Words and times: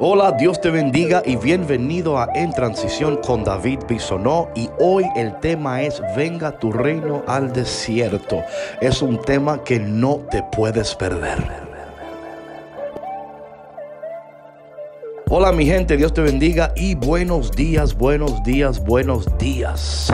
Hola, 0.00 0.32
Dios 0.32 0.60
te 0.60 0.70
bendiga 0.70 1.22
y 1.24 1.36
bienvenido 1.36 2.18
a 2.18 2.28
En 2.34 2.50
Transición 2.50 3.18
con 3.18 3.44
David 3.44 3.78
Bisonó. 3.88 4.48
Y 4.56 4.68
hoy 4.80 5.04
el 5.14 5.38
tema 5.38 5.82
es 5.82 6.02
Venga 6.16 6.58
tu 6.58 6.72
reino 6.72 7.22
al 7.28 7.52
desierto. 7.52 8.42
Es 8.80 9.02
un 9.02 9.22
tema 9.22 9.62
que 9.62 9.78
no 9.78 10.16
te 10.32 10.42
puedes 10.50 10.96
perder. 10.96 11.38
Hola 15.30 15.52
mi 15.52 15.64
gente, 15.64 15.96
Dios 15.96 16.12
te 16.12 16.22
bendiga 16.22 16.72
y 16.74 16.96
buenos 16.96 17.52
días, 17.52 17.94
buenos 17.94 18.42
días, 18.42 18.84
buenos 18.84 19.26
días. 19.38 20.12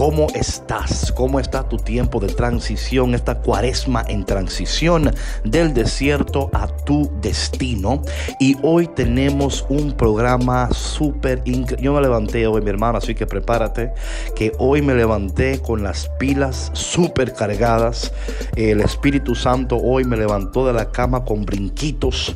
¿Cómo 0.00 0.28
estás? 0.34 1.12
¿Cómo 1.12 1.38
está 1.40 1.68
tu 1.68 1.76
tiempo 1.76 2.20
de 2.20 2.28
transición, 2.28 3.14
esta 3.14 3.42
cuaresma 3.42 4.02
en 4.08 4.24
transición 4.24 5.10
del 5.44 5.74
desierto 5.74 6.48
a 6.54 6.68
tu 6.68 7.12
destino? 7.20 8.00
Y 8.38 8.56
hoy 8.62 8.86
tenemos 8.86 9.66
un 9.68 9.92
programa 9.92 10.70
súper 10.72 11.42
increíble. 11.44 11.84
Yo 11.84 11.92
me 11.92 12.00
levanté 12.00 12.46
hoy, 12.46 12.62
mi 12.62 12.70
hermano, 12.70 12.96
así 12.96 13.14
que 13.14 13.26
prepárate, 13.26 13.92
que 14.34 14.52
hoy 14.58 14.80
me 14.80 14.94
levanté 14.94 15.60
con 15.60 15.82
las 15.82 16.08
pilas 16.18 16.70
súper 16.72 17.34
cargadas. 17.34 18.10
El 18.56 18.80
Espíritu 18.80 19.34
Santo 19.34 19.76
hoy 19.76 20.04
me 20.04 20.16
levantó 20.16 20.66
de 20.66 20.72
la 20.72 20.90
cama 20.90 21.26
con 21.26 21.44
brinquitos. 21.44 22.34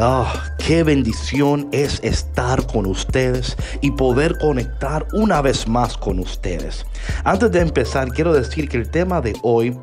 Ah, 0.00 0.30
qué 0.58 0.82
bendición 0.82 1.68
es 1.70 2.00
estar 2.02 2.66
con 2.66 2.84
ustedes 2.84 3.56
y 3.80 3.92
poder 3.92 4.36
conectar 4.38 5.06
una 5.12 5.40
vez 5.40 5.68
más 5.68 5.96
con 5.96 6.18
ustedes. 6.18 6.84
Antes 7.24 7.50
de 7.50 7.60
empezar, 7.60 8.08
quiero 8.08 8.32
decir 8.32 8.68
que 8.68 8.76
el 8.76 8.90
tema 8.90 9.20
de 9.20 9.34
hoy 9.42 9.76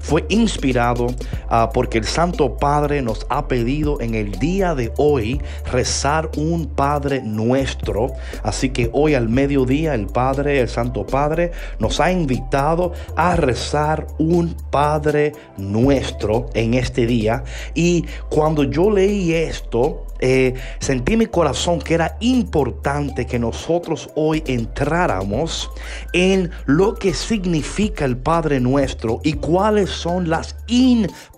fue 0.00 0.24
inspirado 0.28 1.08
ah, 1.48 1.70
porque 1.72 1.98
el 1.98 2.04
Santo 2.04 2.56
Padre 2.56 3.02
nos 3.02 3.26
ha 3.28 3.48
pedido 3.48 4.00
en 4.00 4.14
el 4.14 4.32
día 4.32 4.74
de 4.74 4.92
hoy 4.96 5.40
rezar 5.70 6.30
un 6.36 6.66
Padre 6.66 7.22
nuestro. 7.22 8.12
Así 8.42 8.70
que 8.70 8.90
hoy 8.92 9.14
al 9.14 9.28
mediodía 9.28 9.94
el 9.94 10.06
Padre, 10.06 10.60
el 10.60 10.68
Santo 10.68 11.06
Padre, 11.06 11.52
nos 11.78 12.00
ha 12.00 12.10
invitado 12.10 12.92
a 13.16 13.36
rezar 13.36 14.06
un 14.18 14.56
Padre 14.70 15.32
nuestro 15.56 16.50
en 16.54 16.74
este 16.74 17.06
día. 17.06 17.44
Y 17.74 18.04
cuando 18.28 18.64
yo 18.64 18.90
leí 18.90 19.32
esto, 19.32 20.06
eh, 20.20 20.54
sentí 20.78 21.14
en 21.14 21.20
mi 21.20 21.26
corazón 21.26 21.80
que 21.80 21.94
era 21.94 22.16
importante 22.20 23.26
que 23.26 23.38
nosotros 23.38 24.10
hoy 24.14 24.42
entráramos 24.46 25.70
en 26.12 26.50
lo 26.66 26.94
que 26.94 27.14
significa 27.14 28.04
el 28.04 28.16
Padre 28.16 28.60
nuestro 28.60 29.20
y 29.24 29.34
cuáles 29.34 29.90
son 29.90 30.28
las 30.28 30.56
implicaciones 30.66 31.29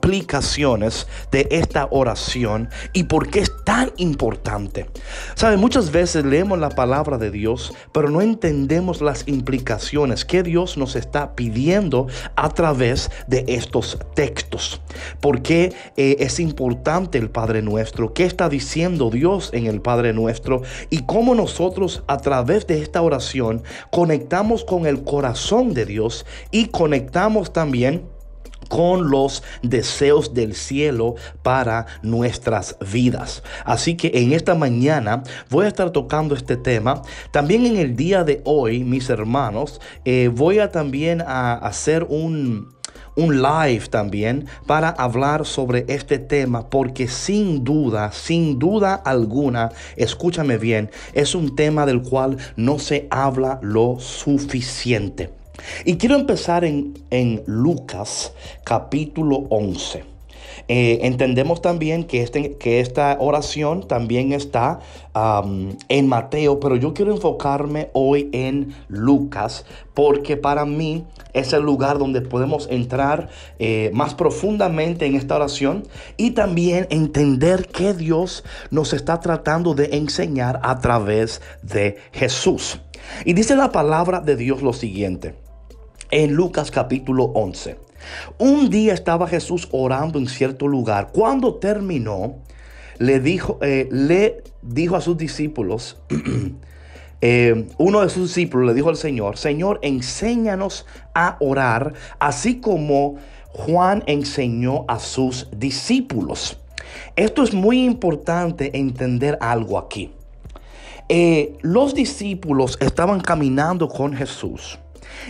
de 1.31 1.49
esta 1.51 1.89
oración 1.91 2.69
y 2.93 3.05
por 3.05 3.29
qué 3.29 3.41
es 3.41 3.53
tan 3.65 3.93
importante. 3.97 4.91
Sabe, 5.35 5.57
muchas 5.57 5.91
veces 5.91 6.25
leemos 6.25 6.59
la 6.59 6.71
palabra 6.71 7.19
de 7.19 7.31
Dios, 7.31 7.73
pero 7.93 8.11
no 8.11 8.21
entendemos 8.21 9.01
las 9.01 9.27
implicaciones 9.27 10.25
que 10.25 10.43
Dios 10.43 10.77
nos 10.77 10.97
está 10.97 11.35
pidiendo 11.35 12.09
a 12.37 12.51
través 12.51 13.11
de 13.27 13.45
estos 13.49 13.99
textos. 14.15 14.81
¿Por 15.21 15.41
qué 15.41 15.73
eh, 15.97 16.17
es 16.19 16.41
importante 16.41 17.17
el 17.17 17.31
Padre 17.31 17.63
nuestro? 17.63 18.13
¿Qué 18.13 18.25
está 18.25 18.49
diciendo? 18.49 19.09
Dios 19.09 19.51
en 19.55 19.67
el 19.67 19.81
Padre 19.81 20.13
nuestro 20.13 20.63
y 20.91 21.05
cómo 21.05 21.35
nosotros 21.35 22.03
a 22.07 22.19
través 22.19 22.67
de 22.67 22.83
esta 22.83 23.01
oración 23.01 23.63
conectamos 23.91 24.65
con 24.65 24.87
el 24.87 25.05
corazón 25.05 25.73
de 25.73 25.87
Dios 25.87 26.27
y 26.51 26.67
conectamos 26.67 27.53
también 27.53 28.12
con 28.69 29.11
los 29.11 29.43
deseos 29.63 30.35
del 30.35 30.55
cielo 30.55 31.15
para 31.43 31.87
nuestras 32.03 32.77
vidas. 32.93 33.43
Así 33.65 33.97
que 33.97 34.11
en 34.15 34.33
esta 34.33 34.55
mañana 34.55 35.23
voy 35.51 35.67
a 35.67 35.69
estar 35.69 35.91
tocando 35.91 36.35
este 36.35 36.57
tema. 36.57 37.03
También 37.31 37.67
en 37.67 37.77
el 37.77 37.97
día 37.97 38.25
de 38.25 38.41
hoy, 38.45 38.85
mis 38.85 39.11
hermanos, 39.11 39.81
eh, 40.05 40.31
voy 40.33 40.59
a 40.59 40.71
también 40.71 41.23
a 41.23 41.55
hacer 41.55 42.05
un 42.09 42.73
un 43.15 43.43
live 43.43 43.89
también 43.91 44.47
para 44.67 44.89
hablar 44.89 45.45
sobre 45.45 45.85
este 45.89 46.19
tema 46.19 46.69
porque 46.71 47.09
sin 47.09 47.65
duda, 47.65 48.13
sin 48.13 48.59
duda 48.59 48.95
alguna, 48.95 49.71
escúchame 49.97 50.59
bien, 50.59 50.91
es 51.13 51.35
un 51.35 51.55
tema 51.55 51.87
del 51.87 52.03
cual 52.03 52.39
no 52.57 52.79
se 52.79 53.07
habla 53.11 53.59
lo 53.63 53.99
suficiente. 54.01 55.42
Y 55.85 55.97
quiero 55.97 56.17
empezar 56.17 56.65
en, 56.65 56.95
en 57.11 57.43
Lucas 57.47 58.33
capítulo 58.65 59.47
11. 59.51 60.13
Eh, 60.69 61.01
entendemos 61.03 61.61
también 61.61 62.05
que, 62.05 62.23
este, 62.23 62.57
que 62.57 62.81
esta 62.81 63.17
oración 63.21 63.87
también 63.87 64.33
está 64.33 64.81
en 65.89 66.09
Mateo, 66.09 66.59
pero 66.59 66.77
yo 66.77 66.95
quiero 66.95 67.13
enfocarme 67.13 67.91
hoy 67.93 68.31
en 68.33 68.75
Lucas, 68.89 69.67
porque 69.93 70.39
para 70.39 70.65
mí 70.65 71.05
es 71.35 71.53
el 71.53 71.63
lugar 71.63 71.99
donde 71.99 72.23
podemos 72.23 72.67
entrar 72.71 73.29
eh, 73.59 73.91
más 73.93 74.15
profundamente 74.15 75.05
en 75.05 75.15
esta 75.17 75.37
oración 75.37 75.87
y 76.17 76.31
también 76.31 76.87
entender 76.89 77.67
que 77.69 77.93
Dios 77.93 78.45
nos 78.71 78.95
está 78.95 79.21
tratando 79.21 79.75
de 79.75 79.97
enseñar 79.97 80.61
a 80.63 80.79
través 80.81 81.43
de 81.63 81.99
Jesús. 82.13 82.81
Y 83.27 83.35
dice 83.35 83.57
la 83.57 83.73
palabra 83.73 84.21
de 84.21 84.37
Dios 84.37 84.63
lo 84.63 84.73
siguiente, 84.73 85.35
en 86.13 86.35
Lucas 86.35 86.71
capítulo 86.71 87.25
11. 87.35 87.79
Un 88.39 88.69
día 88.69 88.93
estaba 88.93 89.27
Jesús 89.27 89.69
orando 89.73 90.19
en 90.19 90.29
cierto 90.29 90.69
lugar. 90.69 91.09
Cuando 91.13 91.55
terminó, 91.55 92.37
le 92.99 93.19
dijo, 93.19 93.59
eh, 93.63 93.89
le 93.91 94.45
dijo 94.61 94.95
a 94.95 95.01
sus 95.01 95.17
discípulos, 95.17 95.97
eh, 97.23 97.67
uno 97.79 98.03
de 98.03 98.11
sus 98.11 98.29
discípulos 98.29 98.67
le 98.67 98.75
dijo 98.75 98.91
al 98.91 98.97
Señor, 98.97 99.39
Señor, 99.39 99.79
enséñanos 99.83 100.87
a 101.15 101.39
orar, 101.41 101.95
así 102.19 102.61
como 102.61 103.17
Juan 103.49 104.05
enseñó 104.07 104.85
a 104.89 104.99
sus 104.99 105.49
discípulos. 105.57 106.59
Esto 107.17 107.43
es 107.43 107.55
muy 107.55 107.85
importante 107.85 108.77
entender 108.77 109.39
algo 109.41 109.79
aquí. 109.79 110.13
Eh, 111.09 111.57
los 111.63 111.95
discípulos 111.95 112.77
estaban 112.83 113.21
caminando 113.21 113.89
con 113.89 114.13
Jesús. 114.13 114.79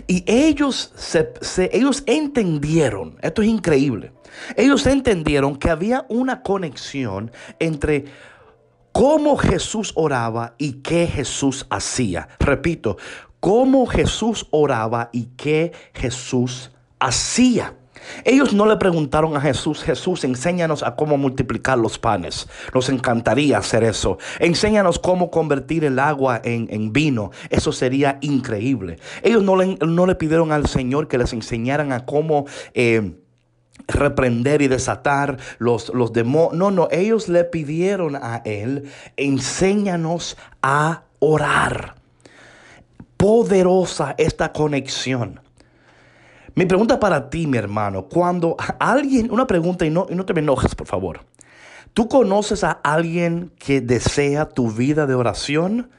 Y 0.06 0.24
ellos, 0.26 0.92
se, 0.96 1.32
ellos 1.72 2.02
entendieron, 2.06 3.18
esto 3.22 3.42
es 3.42 3.48
increíble, 3.48 4.12
ellos 4.56 4.86
entendieron 4.86 5.56
que 5.56 5.70
había 5.70 6.06
una 6.08 6.42
conexión 6.42 7.30
entre 7.58 8.06
cómo 8.92 9.36
Jesús 9.36 9.92
oraba 9.94 10.54
y 10.58 10.74
qué 10.74 11.06
Jesús 11.06 11.66
hacía. 11.70 12.28
Repito, 12.38 12.96
cómo 13.40 13.86
Jesús 13.86 14.46
oraba 14.50 15.10
y 15.12 15.24
qué 15.36 15.72
Jesús 15.94 16.70
hacía. 16.98 17.76
Ellos 18.24 18.52
no 18.52 18.66
le 18.66 18.76
preguntaron 18.76 19.36
a 19.36 19.40
Jesús, 19.40 19.82
Jesús, 19.82 20.24
enséñanos 20.24 20.82
a 20.82 20.96
cómo 20.96 21.16
multiplicar 21.16 21.78
los 21.78 21.98
panes. 21.98 22.48
Nos 22.74 22.88
encantaría 22.88 23.58
hacer 23.58 23.84
eso. 23.84 24.18
Enséñanos 24.38 24.98
cómo 24.98 25.30
convertir 25.30 25.84
el 25.84 25.98
agua 25.98 26.40
en, 26.44 26.92
vino. 26.92 27.30
Eso 27.50 27.72
sería 27.72 28.18
increíble. 28.20 28.98
Ellos 29.22 29.42
no 29.42 29.56
le, 29.56 29.76
no 29.76 30.06
le, 30.06 30.14
pidieron 30.14 30.52
al 30.52 30.66
Señor 30.66 31.08
que 31.08 31.18
les 31.18 31.32
enseñaran 31.32 31.92
a 31.92 32.04
cómo... 32.04 32.46
Eh, 32.74 33.18
reprender 33.88 34.62
y 34.62 34.68
desatar 34.68 35.38
los, 35.58 35.92
los 35.94 36.12
demonios. 36.12 36.54
No, 36.54 36.70
no, 36.70 36.88
ellos 36.90 37.28
le 37.28 37.42
pidieron 37.42 38.16
a 38.16 38.42
Él, 38.44 38.90
enséñanos 39.16 40.36
a 40.62 41.02
orar. 41.18 41.96
Poderosa 43.16 44.14
esta 44.18 44.52
conexión. 44.52 45.41
Mi 46.54 46.66
pregunta 46.66 47.00
para 47.00 47.30
ti, 47.30 47.46
mi 47.46 47.56
hermano, 47.56 48.08
cuando 48.08 48.56
alguien, 48.78 49.30
una 49.30 49.46
pregunta 49.46 49.86
y 49.86 49.90
no, 49.90 50.06
y 50.10 50.14
no 50.14 50.26
te 50.26 50.34
me 50.34 50.40
enojes, 50.40 50.74
por 50.74 50.86
favor. 50.86 51.20
¿Tú 51.94 52.08
conoces 52.08 52.62
a 52.62 52.72
alguien 52.72 53.52
que 53.58 53.80
desea 53.80 54.48
tu 54.48 54.70
vida 54.70 55.06
de 55.06 55.14
oración? 55.14 55.90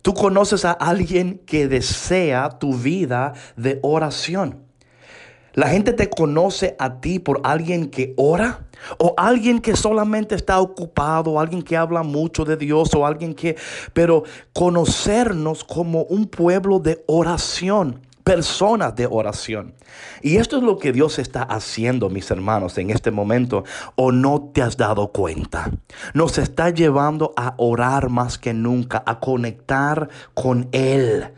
¿Tú 0.00 0.14
conoces 0.14 0.64
a 0.64 0.72
alguien 0.72 1.42
que 1.44 1.68
desea 1.68 2.48
tu 2.48 2.74
vida 2.74 3.34
de 3.56 3.78
oración? 3.82 4.64
¿La 5.52 5.68
gente 5.68 5.92
te 5.92 6.08
conoce 6.08 6.76
a 6.78 7.00
ti 7.00 7.18
por 7.18 7.42
alguien 7.44 7.90
que 7.90 8.14
ora? 8.16 8.66
¿O 8.98 9.14
alguien 9.18 9.60
que 9.60 9.76
solamente 9.76 10.34
está 10.34 10.60
ocupado? 10.60 11.38
¿Alguien 11.38 11.62
que 11.62 11.76
habla 11.76 12.02
mucho 12.02 12.44
de 12.44 12.56
Dios? 12.56 12.92
¿O 12.94 13.06
alguien 13.06 13.34
que... 13.34 13.56
Pero 13.92 14.24
conocernos 14.52 15.62
como 15.62 16.04
un 16.04 16.26
pueblo 16.26 16.80
de 16.80 17.04
oración 17.06 18.00
personas 18.24 18.96
de 18.96 19.06
oración. 19.06 19.74
Y 20.22 20.36
esto 20.36 20.56
es 20.56 20.62
lo 20.62 20.78
que 20.78 20.92
Dios 20.92 21.18
está 21.18 21.42
haciendo, 21.42 22.08
mis 22.08 22.30
hermanos, 22.30 22.78
en 22.78 22.90
este 22.90 23.10
momento, 23.10 23.64
o 23.94 24.10
no 24.10 24.50
te 24.52 24.62
has 24.62 24.76
dado 24.76 25.12
cuenta. 25.12 25.70
Nos 26.14 26.38
está 26.38 26.70
llevando 26.70 27.34
a 27.36 27.54
orar 27.58 28.08
más 28.08 28.38
que 28.38 28.54
nunca, 28.54 29.02
a 29.06 29.20
conectar 29.20 30.08
con 30.32 30.68
Él. 30.72 31.32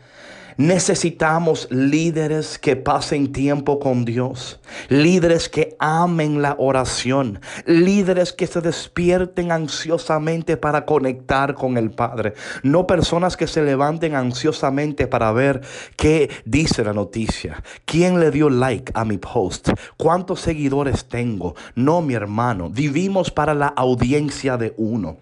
Necesitamos 0.57 1.67
líderes 1.69 2.57
que 2.57 2.75
pasen 2.75 3.31
tiempo 3.31 3.79
con 3.79 4.05
Dios, 4.05 4.59
líderes 4.89 5.49
que 5.49 5.75
amen 5.77 6.41
la 6.41 6.55
oración, 6.57 7.39
líderes 7.67 8.33
que 8.33 8.47
se 8.47 8.61
despierten 8.61 9.51
ansiosamente 9.51 10.57
para 10.57 10.83
conectar 10.85 11.53
con 11.53 11.77
el 11.77 11.91
Padre, 11.91 12.33
no 12.63 12.87
personas 12.87 13.37
que 13.37 13.45
se 13.45 13.61
levanten 13.61 14.15
ansiosamente 14.15 15.05
para 15.05 15.31
ver 15.31 15.61
qué 15.95 16.31
dice 16.43 16.83
la 16.83 16.93
noticia, 16.93 17.63
quién 17.85 18.19
le 18.19 18.31
dio 18.31 18.49
like 18.49 18.91
a 18.95 19.05
mi 19.05 19.19
post, 19.19 19.69
cuántos 19.95 20.41
seguidores 20.41 21.05
tengo. 21.05 21.55
No, 21.75 22.01
mi 22.01 22.15
hermano, 22.15 22.71
vivimos 22.71 23.29
para 23.29 23.53
la 23.53 23.67
audiencia 23.67 24.57
de 24.57 24.73
uno. 24.77 25.17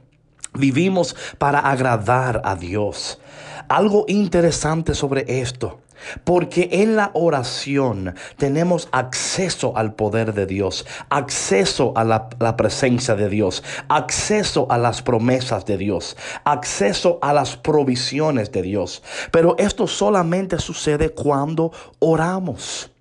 Vivimos 0.54 1.16
para 1.38 1.60
agradar 1.60 2.42
a 2.46 2.56
Dios. 2.56 3.20
Algo 3.68 4.06
interesante 4.08 4.94
sobre 4.94 5.42
esto. 5.42 5.80
Porque 6.24 6.70
en 6.72 6.96
la 6.96 7.12
oración 7.14 8.16
tenemos 8.38 8.90
acceso 8.92 9.76
al 9.78 9.96
poder 9.96 10.34
de 10.34 10.46
Dios, 10.46 10.86
acceso 11.10 11.94
a 11.96 12.04
la, 12.04 12.58
presencia 12.58 13.16
de 13.16 13.30
Dios, 13.30 13.64
acceso 13.88 14.68
a 14.70 14.78
las 14.78 15.02
promesas 15.02 15.66
de 15.66 15.78
Dios, 15.78 16.18
acceso 16.44 17.18
a 17.22 17.34
las 17.34 17.56
provisiones 17.58 18.52
de 18.52 18.62
Dios. 18.62 19.04
Pero 19.32 19.56
esto 19.58 19.88
solamente 19.88 20.60
sucede 20.60 21.10
cuando 21.10 21.72
oramos. 22.00 22.92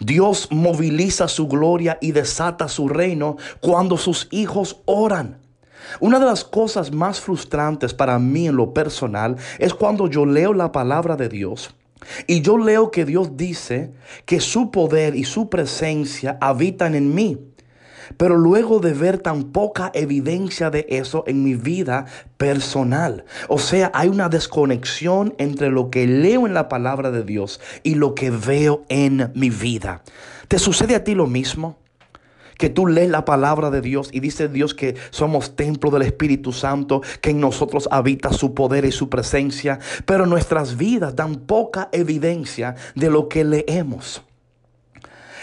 Dios 0.00 0.48
moviliza 0.50 1.28
su 1.28 1.48
gloria 1.48 1.98
y 2.00 2.12
desata 2.12 2.68
su 2.68 2.88
reino 2.88 3.36
cuando 3.60 3.96
sus 3.96 4.28
hijos 4.30 4.80
oran. 4.86 5.47
Una 6.00 6.18
de 6.18 6.26
las 6.26 6.44
cosas 6.44 6.92
más 6.92 7.20
frustrantes 7.20 7.94
para 7.94 8.18
mí 8.18 8.48
en 8.48 8.56
lo 8.56 8.72
personal 8.72 9.36
es 9.58 9.74
cuando 9.74 10.08
yo 10.08 10.26
leo 10.26 10.52
la 10.52 10.72
palabra 10.72 11.16
de 11.16 11.28
Dios 11.28 11.74
y 12.26 12.42
yo 12.42 12.58
leo 12.58 12.90
que 12.90 13.04
Dios 13.04 13.36
dice 13.36 13.92
que 14.24 14.40
su 14.40 14.70
poder 14.70 15.16
y 15.16 15.24
su 15.24 15.48
presencia 15.48 16.38
habitan 16.40 16.94
en 16.94 17.14
mí. 17.14 17.38
Pero 18.16 18.38
luego 18.38 18.80
de 18.80 18.94
ver 18.94 19.18
tan 19.18 19.44
poca 19.52 19.90
evidencia 19.92 20.70
de 20.70 20.86
eso 20.88 21.24
en 21.26 21.44
mi 21.44 21.54
vida 21.54 22.06
personal, 22.38 23.26
o 23.48 23.58
sea, 23.58 23.90
hay 23.92 24.08
una 24.08 24.30
desconexión 24.30 25.34
entre 25.36 25.68
lo 25.68 25.90
que 25.90 26.06
leo 26.06 26.46
en 26.46 26.54
la 26.54 26.68
palabra 26.68 27.10
de 27.10 27.22
Dios 27.22 27.60
y 27.82 27.96
lo 27.96 28.14
que 28.14 28.30
veo 28.30 28.84
en 28.88 29.30
mi 29.34 29.50
vida. 29.50 30.02
¿Te 30.48 30.58
sucede 30.58 30.94
a 30.94 31.04
ti 31.04 31.14
lo 31.14 31.26
mismo? 31.26 31.76
Que 32.58 32.68
tú 32.68 32.86
lees 32.86 33.08
la 33.08 33.24
palabra 33.24 33.70
de 33.70 33.80
Dios 33.80 34.10
y 34.12 34.20
dice 34.20 34.48
Dios 34.48 34.74
que 34.74 34.96
somos 35.10 35.56
templo 35.56 35.90
del 35.90 36.02
Espíritu 36.02 36.52
Santo, 36.52 37.00
que 37.22 37.30
en 37.30 37.40
nosotros 37.40 37.88
habita 37.90 38.32
su 38.32 38.52
poder 38.52 38.84
y 38.84 38.92
su 38.92 39.08
presencia, 39.08 39.78
pero 40.04 40.26
nuestras 40.26 40.76
vidas 40.76 41.16
dan 41.16 41.36
poca 41.36 41.88
evidencia 41.92 42.74
de 42.94 43.10
lo 43.10 43.28
que 43.28 43.44
leemos. 43.44 44.22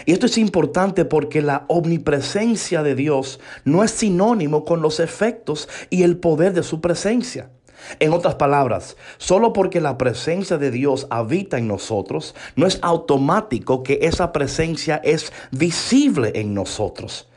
Y 0.04 0.12
esto 0.12 0.26
es 0.26 0.38
importante 0.38 1.04
porque 1.04 1.42
la 1.42 1.64
omnipresencia 1.68 2.82
de 2.82 2.94
Dios 2.94 3.40
no 3.64 3.82
es 3.82 3.90
sinónimo 3.90 4.64
con 4.64 4.82
los 4.82 5.00
efectos 5.00 5.68
y 5.90 6.02
el 6.02 6.18
poder 6.18 6.52
de 6.52 6.62
su 6.62 6.80
presencia. 6.80 7.50
En 8.00 8.12
otras 8.12 8.34
palabras, 8.34 8.96
solo 9.18 9.52
porque 9.52 9.80
la 9.80 9.98
presencia 9.98 10.58
de 10.58 10.70
Dios 10.70 11.06
habita 11.10 11.58
en 11.58 11.68
nosotros, 11.68 12.34
no 12.56 12.66
es 12.66 12.78
automático 12.82 13.82
que 13.82 14.00
esa 14.02 14.32
presencia 14.32 15.00
es 15.04 15.32
visible 15.50 16.32
en 16.34 16.54
nosotros. 16.54 17.28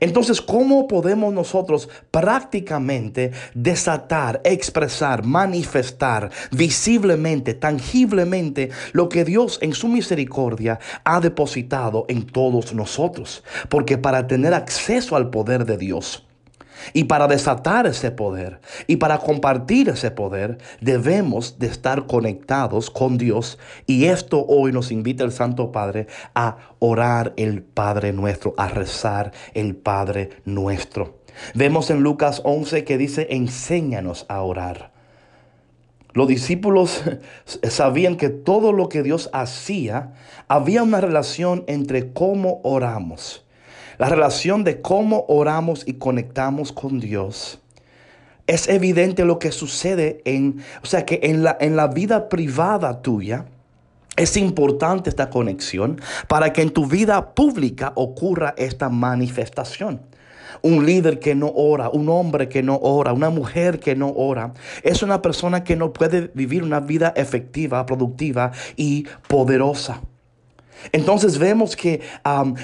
Entonces, 0.00 0.40
¿cómo 0.40 0.88
podemos 0.88 1.32
nosotros 1.32 1.88
prácticamente 2.10 3.32
desatar, 3.54 4.40
expresar, 4.44 5.24
manifestar 5.24 6.30
visiblemente, 6.50 7.54
tangiblemente 7.54 8.70
lo 8.92 9.08
que 9.08 9.24
Dios 9.24 9.58
en 9.62 9.72
su 9.72 9.88
misericordia 9.88 10.78
ha 11.04 11.20
depositado 11.20 12.06
en 12.08 12.26
todos 12.26 12.74
nosotros? 12.74 13.44
Porque 13.68 13.98
para 13.98 14.26
tener 14.26 14.54
acceso 14.54 15.16
al 15.16 15.30
poder 15.30 15.64
de 15.64 15.76
Dios, 15.76 16.23
y 16.92 17.04
para 17.04 17.26
desatar 17.26 17.86
ese 17.86 18.10
poder 18.10 18.60
y 18.86 18.96
para 18.96 19.18
compartir 19.18 19.88
ese 19.88 20.10
poder, 20.10 20.58
debemos 20.80 21.58
de 21.58 21.66
estar 21.66 22.06
conectados 22.06 22.90
con 22.90 23.18
Dios. 23.18 23.58
Y 23.86 24.06
esto 24.06 24.44
hoy 24.46 24.72
nos 24.72 24.92
invita 24.92 25.24
el 25.24 25.32
Santo 25.32 25.72
Padre 25.72 26.06
a 26.34 26.56
orar 26.78 27.32
el 27.36 27.62
Padre 27.62 28.12
nuestro, 28.12 28.54
a 28.56 28.68
rezar 28.68 29.32
el 29.54 29.76
Padre 29.76 30.30
nuestro. 30.44 31.18
Vemos 31.54 31.90
en 31.90 32.02
Lucas 32.02 32.40
11 32.44 32.84
que 32.84 32.98
dice, 32.98 33.28
enséñanos 33.30 34.26
a 34.28 34.42
orar. 34.42 34.92
Los 36.12 36.28
discípulos 36.28 37.02
sabían 37.68 38.16
que 38.16 38.28
todo 38.28 38.72
lo 38.72 38.88
que 38.88 39.02
Dios 39.02 39.30
hacía, 39.32 40.12
había 40.46 40.82
una 40.82 41.00
relación 41.00 41.64
entre 41.66 42.12
cómo 42.12 42.60
oramos 42.62 43.43
la 43.98 44.08
relación 44.08 44.64
de 44.64 44.80
cómo 44.80 45.24
oramos 45.28 45.84
y 45.86 45.94
conectamos 45.94 46.72
con 46.72 47.00
Dios. 47.00 47.60
Es 48.46 48.68
evidente 48.68 49.24
lo 49.24 49.38
que 49.38 49.52
sucede 49.52 50.20
en, 50.24 50.62
o 50.82 50.86
sea, 50.86 51.06
que 51.06 51.20
en 51.22 51.42
la, 51.42 51.56
en 51.60 51.76
la 51.76 51.88
vida 51.88 52.28
privada 52.28 53.00
tuya, 53.00 53.46
es 54.16 54.36
importante 54.36 55.10
esta 55.10 55.28
conexión 55.28 56.00
para 56.28 56.52
que 56.52 56.62
en 56.62 56.70
tu 56.70 56.86
vida 56.86 57.34
pública 57.34 57.92
ocurra 57.96 58.54
esta 58.56 58.88
manifestación. 58.88 60.02
Un 60.62 60.86
líder 60.86 61.18
que 61.18 61.34
no 61.34 61.50
ora, 61.54 61.90
un 61.90 62.08
hombre 62.08 62.48
que 62.48 62.62
no 62.62 62.76
ora, 62.76 63.12
una 63.12 63.28
mujer 63.28 63.80
que 63.80 63.96
no 63.96 64.12
ora, 64.14 64.54
es 64.82 65.02
una 65.02 65.20
persona 65.20 65.64
que 65.64 65.74
no 65.74 65.92
puede 65.92 66.30
vivir 66.32 66.62
una 66.62 66.78
vida 66.80 67.12
efectiva, 67.16 67.84
productiva 67.86 68.52
y 68.76 69.06
poderosa. 69.26 70.00
Entonces 70.92 71.38
vemos 71.38 71.76
que 71.76 72.00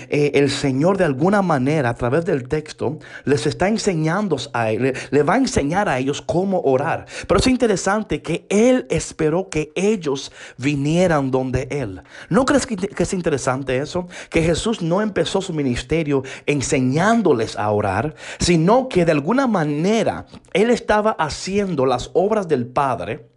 eh, 0.08 0.30
el 0.34 0.50
Señor 0.50 0.96
de 0.96 1.04
alguna 1.04 1.42
manera 1.42 1.90
a 1.90 1.94
través 1.94 2.24
del 2.24 2.48
texto 2.48 2.98
les 3.24 3.46
está 3.46 3.68
enseñando 3.68 4.20
a 4.52 4.70
él, 4.70 4.94
le, 5.10 5.22
va 5.22 5.34
a 5.34 5.38
enseñar 5.38 5.88
a 5.88 5.98
ellos 5.98 6.22
cómo 6.22 6.60
orar. 6.62 7.06
Pero 7.26 7.40
es 7.40 7.46
interesante 7.46 8.22
que 8.22 8.46
Él 8.48 8.86
esperó 8.90 9.48
que 9.48 9.72
ellos 9.74 10.32
vinieran 10.56 11.30
donde 11.30 11.68
Él. 11.70 12.02
¿No 12.28 12.44
crees 12.44 12.66
que, 12.66 12.76
que 12.76 13.02
es 13.02 13.12
interesante 13.12 13.78
eso? 13.78 14.08
Que 14.28 14.42
Jesús 14.42 14.82
no 14.82 15.02
empezó 15.02 15.40
su 15.40 15.52
ministerio 15.52 16.22
enseñándoles 16.46 17.56
a 17.56 17.70
orar, 17.70 18.14
sino 18.38 18.88
que 18.88 19.04
de 19.04 19.12
alguna 19.12 19.46
manera 19.46 20.26
Él 20.52 20.70
estaba 20.70 21.12
haciendo 21.12 21.86
las 21.86 22.10
obras 22.14 22.48
del 22.48 22.66
Padre 22.66 23.30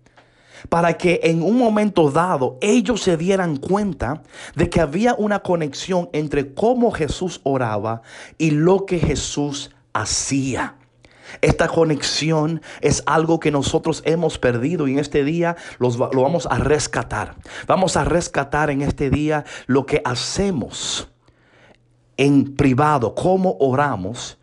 para 0.69 0.97
que 0.97 1.19
en 1.23 1.41
un 1.41 1.57
momento 1.57 2.11
dado 2.11 2.57
ellos 2.61 3.01
se 3.01 3.17
dieran 3.17 3.57
cuenta 3.57 4.23
de 4.55 4.69
que 4.69 4.81
había 4.81 5.15
una 5.15 5.39
conexión 5.39 6.09
entre 6.13 6.53
cómo 6.53 6.91
Jesús 6.91 7.41
oraba 7.43 8.01
y 8.37 8.51
lo 8.51 8.85
que 8.85 8.99
Jesús 8.99 9.71
hacía. 9.93 10.75
Esta 11.41 11.67
conexión 11.67 12.61
es 12.81 13.03
algo 13.05 13.39
que 13.39 13.51
nosotros 13.51 14.03
hemos 14.05 14.37
perdido 14.37 14.87
y 14.87 14.93
en 14.93 14.99
este 14.99 15.23
día 15.23 15.55
lo 15.79 15.89
vamos 15.91 16.47
a 16.49 16.57
rescatar. 16.57 17.35
Vamos 17.67 17.97
a 17.97 18.03
rescatar 18.03 18.69
en 18.69 18.81
este 18.81 19.09
día 19.09 19.45
lo 19.65 19.85
que 19.85 20.01
hacemos 20.05 21.09
en 22.17 22.55
privado, 22.55 23.15
cómo 23.15 23.57
oramos 23.59 24.37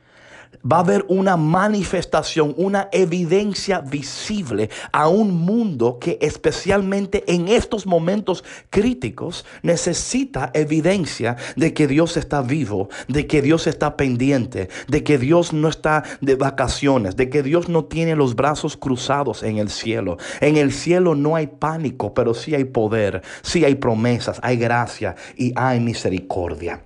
va 0.64 0.78
a 0.78 0.80
haber 0.80 1.04
una 1.08 1.36
manifestación, 1.36 2.54
una 2.56 2.88
evidencia 2.92 3.80
visible 3.80 4.70
a 4.92 5.08
un 5.08 5.32
mundo 5.32 5.98
que 6.00 6.18
especialmente 6.20 7.24
en 7.32 7.48
estos 7.48 7.86
momentos 7.86 8.44
críticos 8.68 9.44
necesita 9.62 10.50
evidencia 10.54 11.36
de 11.56 11.72
que 11.72 11.86
Dios 11.86 12.16
está 12.16 12.42
vivo, 12.42 12.88
de 13.08 13.26
que 13.26 13.42
Dios 13.42 13.66
está 13.66 13.96
pendiente, 13.96 14.68
de 14.88 15.02
que 15.02 15.18
Dios 15.18 15.52
no 15.52 15.68
está 15.68 16.04
de 16.20 16.34
vacaciones, 16.34 17.16
de 17.16 17.30
que 17.30 17.42
Dios 17.42 17.68
no 17.68 17.84
tiene 17.84 18.16
los 18.16 18.34
brazos 18.34 18.76
cruzados 18.76 19.42
en 19.42 19.58
el 19.58 19.70
cielo. 19.70 20.18
En 20.40 20.56
el 20.56 20.72
cielo 20.72 21.14
no 21.14 21.36
hay 21.36 21.46
pánico, 21.46 22.14
pero 22.14 22.34
sí 22.34 22.54
hay 22.54 22.64
poder, 22.64 23.22
sí 23.42 23.64
hay 23.64 23.76
promesas, 23.76 24.38
hay 24.42 24.56
gracia 24.56 25.16
y 25.36 25.52
hay 25.56 25.80
misericordia. 25.80 26.82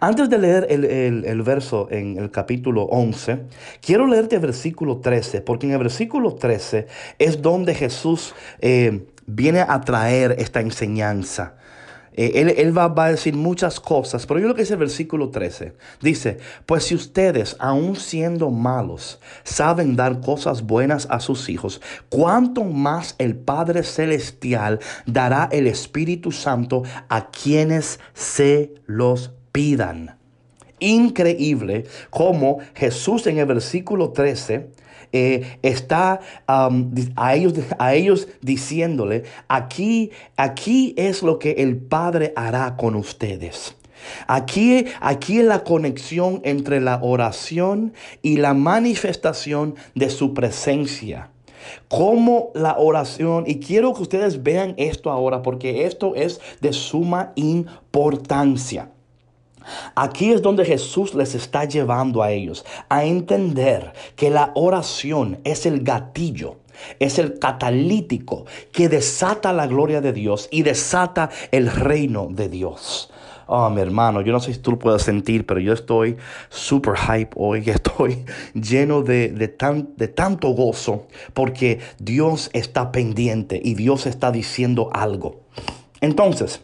Antes 0.00 0.28
de 0.28 0.38
leer 0.38 0.66
el, 0.70 1.42
verso 1.42 1.88
en 1.90 2.18
el 2.18 2.30
capítulo 2.30 2.82
11, 2.84 3.40
quiero 3.80 4.06
leerte 4.06 4.36
el 4.36 4.42
versículo 4.42 4.98
13, 4.98 5.40
porque 5.40 5.66
en 5.66 5.72
el 5.72 5.78
versículo 5.78 6.34
13 6.34 6.86
es 7.18 7.42
donde 7.42 7.74
Jesús 7.74 8.34
eh, 8.60 9.06
viene 9.26 9.60
a 9.60 9.80
traer 9.80 10.36
esta 10.38 10.60
enseñanza. 10.60 11.54
Eh, 12.18 12.54
él, 12.58 12.76
va, 12.76 12.88
va, 12.88 13.04
a 13.04 13.10
decir 13.12 13.36
muchas 13.36 13.78
cosas, 13.78 14.26
pero 14.26 14.40
yo 14.40 14.48
lo 14.48 14.54
que 14.56 14.62
es 14.62 14.70
el 14.72 14.78
versículo 14.78 15.30
13. 15.30 15.74
Dice, 16.02 16.38
pues 16.66 16.82
si 16.82 16.96
ustedes, 16.96 17.54
aun 17.60 17.94
siendo 17.94 18.50
malos, 18.50 19.20
saben 19.44 19.94
dar 19.94 20.20
cosas 20.20 20.62
buenas 20.62 21.06
a 21.10 21.20
sus 21.20 21.48
hijos, 21.48 21.80
¿cuánto 22.08 22.64
más 22.64 23.14
el 23.18 23.36
Padre 23.36 23.84
Celestial 23.84 24.80
dará 25.06 25.48
el 25.52 25.68
Espíritu 25.68 26.32
Santo 26.32 26.82
a 27.08 27.30
quienes 27.30 28.00
se 28.14 28.74
los 28.86 29.37
pidan. 29.58 30.16
increíble 30.78 31.86
cómo 32.10 32.58
Jesús 32.76 33.26
en 33.26 33.38
el 33.38 33.46
versículo 33.46 34.12
13 34.12 34.70
eh, 35.12 35.58
está 35.62 36.20
a, 36.46 36.70
ellos, 37.34 37.54
a 37.80 37.94
ellos 37.94 38.28
diciéndole, 38.40 39.24
aquí, 39.48 40.12
aquí 40.36 40.94
es 40.96 41.24
lo 41.24 41.40
que 41.40 41.50
el 41.58 41.76
Padre 41.76 42.32
hará 42.36 42.76
con 42.76 42.94
ustedes. 42.94 43.74
Aquí, 44.28 44.84
aquí 45.00 45.40
es 45.40 45.44
la 45.44 45.64
conexión 45.64 46.40
entre 46.44 46.80
la 46.80 47.00
oración 47.02 47.94
y 48.22 48.36
la 48.36 48.54
manifestación 48.54 49.74
de 49.96 50.08
su 50.08 50.34
presencia. 50.34 51.32
Como 51.88 52.52
la 52.54 52.78
oración, 52.78 53.42
y 53.44 53.58
quiero 53.58 53.92
que 53.92 54.02
ustedes 54.02 54.44
vean 54.44 54.74
esto 54.76 55.10
ahora 55.10 55.42
porque 55.42 55.84
esto 55.84 56.14
es 56.14 56.40
de 56.60 56.72
suma 56.72 57.32
importancia. 57.34 58.92
Aquí 59.94 60.32
es 60.32 60.42
donde 60.42 60.64
Jesús 60.64 61.14
les 61.14 61.34
está 61.34 61.64
llevando 61.64 62.22
a 62.22 62.30
ellos 62.30 62.64
a 62.88 63.04
entender 63.04 63.92
que 64.16 64.30
la 64.30 64.52
oración 64.54 65.38
es 65.44 65.66
el 65.66 65.82
gatillo 65.82 66.56
es 66.98 67.18
el 67.18 67.38
catalítico 67.38 68.46
que 68.72 68.88
desata 68.88 69.52
la 69.52 69.66
gloria 69.66 70.00
de 70.00 70.12
Dios 70.12 70.48
y 70.50 70.62
desata 70.62 71.30
el 71.50 71.70
reino 71.70 72.28
de 72.30 72.48
Dios. 72.48 73.10
Oh, 73.50 73.70
mi 73.70 73.80
hermano, 73.80 74.20
yo 74.20 74.30
no 74.30 74.40
sé 74.40 74.52
si 74.52 74.60
tú 74.60 74.72
lo 74.72 74.78
puedes 74.78 75.00
sentir, 75.00 75.46
pero 75.46 75.58
yo 75.58 75.72
estoy 75.72 76.18
super 76.50 76.94
hype 76.96 77.30
hoy, 77.34 77.60
estoy 77.66 78.24
lleno 78.52 79.02
de, 79.02 79.30
de, 79.30 79.48
de 79.96 80.08
tanto 80.08 80.48
gozo 80.50 81.06
porque 81.32 81.80
Dios 81.98 82.50
está 82.52 82.92
pendiente 82.92 83.58
y 83.62 83.74
Dios 83.74 84.06
está 84.06 84.30
diciendo 84.30 84.90
algo. 84.92 85.40
Entonces, 86.02 86.60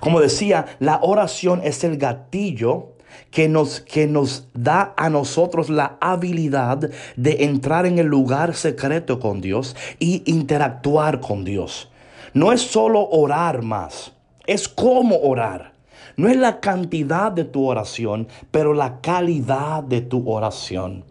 como 0.00 0.20
decía, 0.20 0.66
la 0.78 1.00
oración 1.02 1.60
es 1.64 1.84
el 1.84 1.96
gatillo 1.98 2.92
que 3.30 3.48
nos, 3.48 3.80
que 3.80 4.06
nos 4.06 4.48
da 4.54 4.94
a 4.96 5.10
nosotros 5.10 5.70
la 5.70 5.96
habilidad 6.00 6.90
de 7.16 7.44
entrar 7.44 7.86
en 7.86 7.98
el 7.98 8.06
lugar 8.06 8.54
secreto 8.54 9.18
con 9.18 9.40
Dios 9.40 9.76
y 9.98 10.22
interactuar 10.26 11.20
con 11.20 11.44
Dios. 11.44 11.90
No 12.34 12.52
es 12.52 12.62
solo 12.62 13.08
orar 13.10 13.62
más, 13.62 14.12
es 14.46 14.68
cómo 14.68 15.18
orar. 15.18 15.72
No 16.16 16.28
es 16.28 16.36
la 16.36 16.60
cantidad 16.60 17.32
de 17.32 17.44
tu 17.44 17.66
oración, 17.66 18.28
pero 18.50 18.74
la 18.74 19.00
calidad 19.00 19.82
de 19.82 20.02
tu 20.02 20.28
oración. 20.30 21.04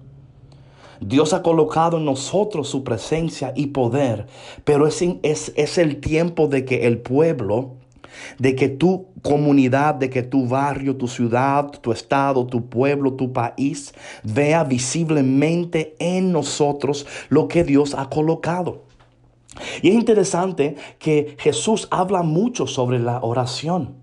Dios 1.00 1.34
ha 1.34 1.42
colocado 1.42 1.98
en 1.98 2.06
nosotros 2.06 2.70
su 2.70 2.84
presencia 2.84 3.52
y 3.56 3.68
poder, 3.68 4.28
pero 4.64 4.86
es, 4.86 5.04
es, 5.24 5.52
es 5.56 5.78
el 5.80 6.00
tiempo 6.00 6.48
de 6.48 6.64
que 6.66 6.86
el 6.86 7.00
pueblo 7.00 7.78
de 8.38 8.56
que 8.56 8.70
tu 8.70 9.08
comunidad, 9.22 9.96
de 9.96 10.10
que 10.10 10.24
tu 10.24 10.48
barrio, 10.48 10.96
tu 10.96 11.08
ciudad, 11.08 11.70
tu 11.82 11.92
estado, 11.92 12.46
tu 12.46 12.68
pueblo, 12.68 13.14
tu 13.14 13.32
país 13.32 13.94
vea 14.24 14.64
visiblemente 14.64 15.96
en 16.00 16.32
nosotros 16.32 17.06
lo 17.30 17.48
que 17.48 17.64
Dios 17.64 17.96
ha 17.96 18.10
colocado. 18.10 18.84
Y 19.82 19.90
es 19.90 19.96
interesante 19.96 20.76
que 20.98 21.36
Jesús 21.40 21.88
habla 21.92 22.24
mucho 22.24 22.68
sobre 22.68 23.00
la 23.00 23.20
oración. 23.22 24.00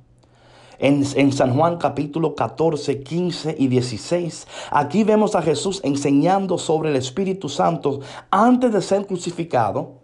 En, 0.81 1.05
en, 1.17 1.33
San 1.33 1.57
Juan 1.57 1.77
capítulo 1.77 2.37
14, 2.37 3.03
15 3.03 3.57
y 3.59 3.67
16. 3.67 4.47
Aquí 4.71 5.03
vemos 5.03 5.35
a 5.35 5.43
Jesús 5.43 5.81
enseñando 5.83 6.57
sobre 6.57 6.91
el 6.91 6.97
Espíritu 6.97 7.49
Santo 7.49 7.99
antes 8.31 8.73
de 8.73 8.81
ser 8.81 9.05
crucificado 9.07 9.95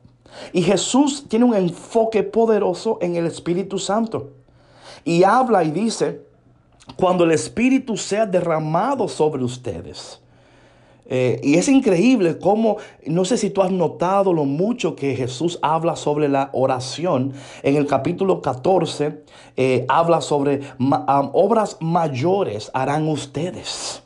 y 0.52 0.62
Jesús 0.62 1.26
tiene 1.28 1.44
un 1.44 1.54
enfoque 1.54 2.22
poderoso 2.22 2.98
en 3.00 3.16
el 3.16 3.26
Espíritu 3.26 3.78
Santo. 3.78 4.30
Y 5.04 5.22
habla 5.22 5.64
y 5.64 5.70
dice, 5.70 6.22
cuando 6.96 7.24
el 7.24 7.32
Espíritu 7.32 7.96
sea 7.96 8.26
derramado 8.26 9.08
sobre 9.08 9.44
ustedes. 9.44 10.20
Eh, 11.06 11.38
y 11.42 11.56
es 11.56 11.68
increíble 11.68 12.38
cómo, 12.38 12.78
no 13.06 13.26
sé 13.26 13.36
si 13.36 13.50
tú 13.50 13.60
has 13.62 13.70
notado 13.70 14.32
lo 14.32 14.46
mucho 14.46 14.96
que 14.96 15.14
Jesús 15.14 15.58
habla 15.60 15.96
sobre 15.96 16.28
la 16.28 16.48
oración. 16.52 17.34
En 17.62 17.76
el 17.76 17.86
capítulo 17.86 18.40
14 18.40 19.22
eh, 19.56 19.84
habla 19.88 20.22
sobre 20.22 20.62
obras 21.32 21.76
mayores 21.80 22.70
harán 22.72 23.06
ustedes. 23.08 24.02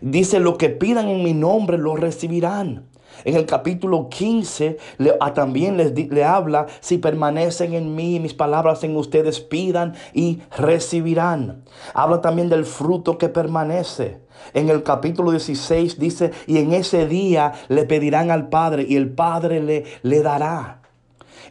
Dice, 0.00 0.40
lo 0.40 0.56
que 0.56 0.70
pidan 0.70 1.08
en 1.08 1.22
mi 1.22 1.32
nombre 1.32 1.78
lo 1.78 1.96
recibirán. 1.96 2.86
En 3.24 3.36
el 3.36 3.46
capítulo 3.46 4.08
15 4.08 4.76
ah, 5.20 5.34
también 5.34 5.76
les 5.76 5.94
le 5.94 6.24
habla, 6.24 6.66
si 6.80 6.98
permanecen 6.98 7.74
en 7.74 7.94
mí, 7.94 8.20
mis 8.20 8.34
palabras 8.34 8.84
en 8.84 8.96
ustedes 8.96 9.40
pidan 9.40 9.94
y 10.12 10.40
recibirán. 10.56 11.64
Habla 11.94 12.20
también 12.20 12.48
del 12.48 12.64
fruto 12.64 13.18
que 13.18 13.28
permanece. 13.28 14.20
En 14.54 14.68
el 14.68 14.82
capítulo 14.82 15.30
16 15.30 15.98
dice, 15.98 16.30
y 16.46 16.58
en 16.58 16.72
ese 16.72 17.06
día 17.06 17.52
le 17.68 17.84
pedirán 17.84 18.30
al 18.30 18.48
Padre 18.48 18.86
y 18.88 18.96
el 18.96 19.10
Padre 19.10 19.62
le, 19.62 19.84
le 20.02 20.22
dará. 20.22 20.82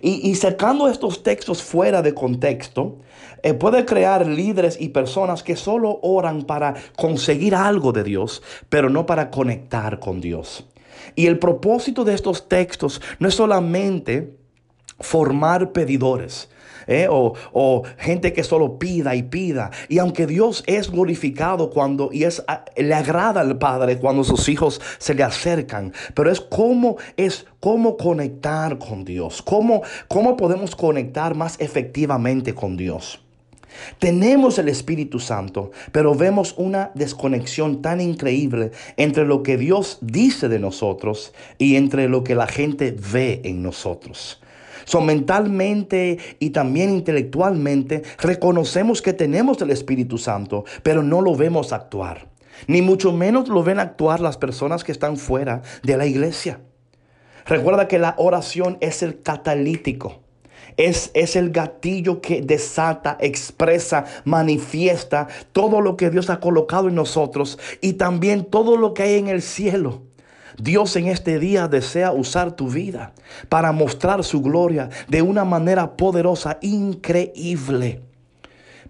Y, 0.02 0.36
sacando 0.36 0.88
estos 0.88 1.24
textos 1.24 1.64
fuera 1.64 2.02
de 2.02 2.14
contexto, 2.14 2.98
eh, 3.42 3.54
puede 3.54 3.86
crear 3.86 4.28
líderes 4.28 4.80
y 4.80 4.90
personas 4.90 5.42
que 5.42 5.56
solo 5.56 6.00
oran 6.04 6.44
para 6.44 6.76
conseguir 6.96 7.56
algo 7.56 7.92
de 7.92 8.04
Dios, 8.04 8.44
pero 8.70 8.90
no 8.90 9.06
para 9.06 9.32
conectar 9.32 10.00
con 10.00 10.22
Dios. 10.22 10.68
Y 11.14 11.28
el 11.28 11.40
propósito 11.40 12.04
de 12.04 12.14
estos 12.14 12.48
textos 12.48 13.02
no 13.20 13.28
es 13.28 13.36
solamente 13.36 14.36
formar 15.00 15.72
pedidores. 15.72 16.50
¿eh? 16.88 17.08
O, 17.10 17.84
gente 17.98 18.34
que 18.34 18.44
solo 18.44 18.78
pida 18.80 19.16
y 19.16 19.24
pida. 19.24 19.72
Y 19.90 20.00
aunque 20.00 20.28
Dios 20.28 20.64
es 20.68 20.92
glorificado 20.92 21.70
cuando 21.70 22.10
y 22.12 22.24
es 22.24 22.44
le 22.76 22.94
agrada 22.94 23.42
al 23.42 23.58
Padre 23.58 23.98
cuando 23.98 24.24
sus 24.24 24.48
hijos 24.50 24.82
se 24.98 25.14
le 25.14 25.24
acercan, 25.24 25.94
pero 26.14 26.32
es 26.32 26.42
cómo 26.42 26.98
es 27.18 27.46
cómo 27.60 27.98
conectar 27.98 28.78
con 28.78 29.06
Dios, 29.06 29.42
cómo, 29.42 29.82
cómo 30.08 30.38
podemos 30.38 30.76
conectar 30.76 31.36
más 31.36 31.56
efectivamente 31.60 32.54
con 32.54 32.78
Dios. 32.78 33.25
Tenemos 34.00 34.58
el 34.60 34.70
Espíritu 34.70 35.20
Santo, 35.20 35.72
pero 35.92 36.16
vemos 36.16 36.56
una 36.58 36.92
desconexión 36.96 37.82
tan 37.82 38.02
increíble 38.02 38.72
entre 38.98 39.26
lo 39.26 39.44
que 39.44 39.58
Dios 39.58 40.00
dice 40.02 40.50
de 40.50 40.60
nosotros 40.60 41.34
y 41.58 41.76
entre 41.76 42.10
lo 42.10 42.24
que 42.24 42.36
la 42.36 42.48
gente 42.48 42.96
ve 43.12 43.42
en 43.44 43.62
nosotros. 43.62 44.42
So, 44.86 45.02
mentalmente 45.02 46.20
y 46.40 46.52
también 46.52 46.92
intelectualmente 46.92 48.04
reconocemos 48.20 49.02
que 49.02 49.14
tenemos 49.14 49.60
el 49.62 49.72
Espíritu 49.72 50.18
Santo, 50.18 50.64
pero 50.84 51.02
no 51.02 51.22
lo 51.22 51.36
vemos 51.36 51.74
actuar. 51.74 52.28
Ni 52.68 52.82
mucho 52.82 53.12
menos 53.12 53.50
lo 53.50 53.64
ven 53.64 53.80
actuar 53.80 54.20
las 54.20 54.38
personas 54.38 54.84
que 54.84 54.92
están 54.92 55.18
fuera 55.18 55.64
de 55.84 55.98
la 55.98 56.06
iglesia. 56.06 56.60
Recuerda 57.46 57.88
que 57.88 58.00
la 58.00 58.16
oración 58.18 58.78
es 58.80 59.04
el 59.04 59.22
catalítico. 59.22 60.25
Es, 60.78 61.12
es 61.14 61.36
el 61.36 61.52
gatillo 61.52 62.22
que 62.22 62.42
desata, 62.42 63.18
expresa, 63.20 64.06
manifiesta 64.26 65.28
todo 65.52 65.82
lo 65.82 65.96
que 65.96 66.10
Dios 66.10 66.30
ha 66.30 66.40
colocado 66.40 66.90
en 66.90 66.96
nosotros 66.96 67.58
y 67.82 67.94
también 67.94 68.46
todo 68.46 68.78
lo 68.78 68.94
que 68.94 69.04
hay 69.04 69.16
en 69.16 69.28
el 69.28 69.42
cielo. 69.42 70.02
Dios 70.58 70.96
en 70.96 71.08
este 71.08 71.40
día 71.40 71.68
desea 71.68 72.12
usar 72.12 72.56
tu 72.56 72.70
vida 72.70 73.14
para 73.50 73.72
mostrar 73.72 74.24
su 74.24 74.42
gloria 74.42 74.90
de 75.08 75.22
una 75.22 75.44
manera 75.44 75.98
poderosa, 75.98 76.58
increíble. 76.62 78.02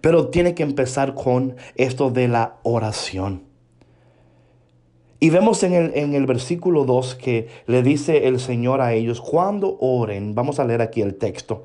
Pero 0.00 0.28
tiene 0.28 0.54
que 0.54 0.62
empezar 0.62 1.14
con 1.14 1.56
esto 1.74 2.10
de 2.10 2.28
la 2.28 2.56
oración. 2.62 3.42
Y 5.18 5.30
vemos 5.30 5.62
en 5.62 5.72
el, 5.72 5.92
en 5.94 6.14
el 6.14 6.26
versículo 6.26 6.84
2 6.84 7.14
que 7.16 7.48
le 7.66 7.82
dice 7.82 8.28
el 8.28 8.38
Señor 8.38 8.80
a 8.80 8.92
ellos, 8.92 9.20
cuando 9.20 9.78
oren, 9.80 10.34
vamos 10.34 10.60
a 10.60 10.64
leer 10.64 10.82
aquí 10.82 11.00
el 11.00 11.16
texto, 11.16 11.64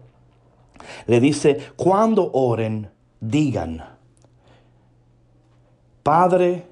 le 1.07 1.19
dice, 1.19 1.57
cuando 1.75 2.31
oren, 2.33 2.89
digan, 3.19 3.83
Padre, 6.03 6.65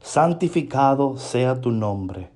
santificado 0.00 1.16
sea 1.16 1.60
tu 1.60 1.70
nombre. 1.70 2.30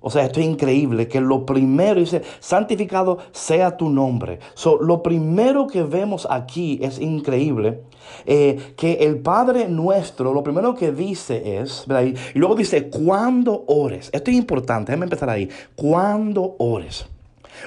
O 0.00 0.10
sea, 0.10 0.24
esto 0.24 0.38
es 0.40 0.46
increíble, 0.46 1.08
que 1.08 1.20
lo 1.20 1.44
primero 1.44 1.98
dice, 1.98 2.22
santificado 2.38 3.18
sea 3.32 3.76
tu 3.76 3.90
nombre. 3.90 4.38
So, 4.54 4.80
lo 4.80 5.02
primero 5.02 5.66
que 5.66 5.82
vemos 5.82 6.26
aquí 6.30 6.78
es 6.80 7.00
increíble, 7.00 7.82
eh, 8.24 8.74
que 8.76 8.94
el 8.94 9.18
Padre 9.18 9.68
nuestro, 9.68 10.32
lo 10.32 10.44
primero 10.44 10.74
que 10.74 10.92
dice 10.92 11.60
es, 11.60 11.84
y 12.34 12.38
luego 12.38 12.54
dice, 12.54 12.88
cuando 12.88 13.64
ores. 13.66 14.08
Esto 14.12 14.30
es 14.30 14.36
importante, 14.36 14.92
déjame 14.92 15.06
empezar 15.06 15.30
ahí. 15.30 15.48
Cuando 15.74 16.54
ores. 16.58 17.06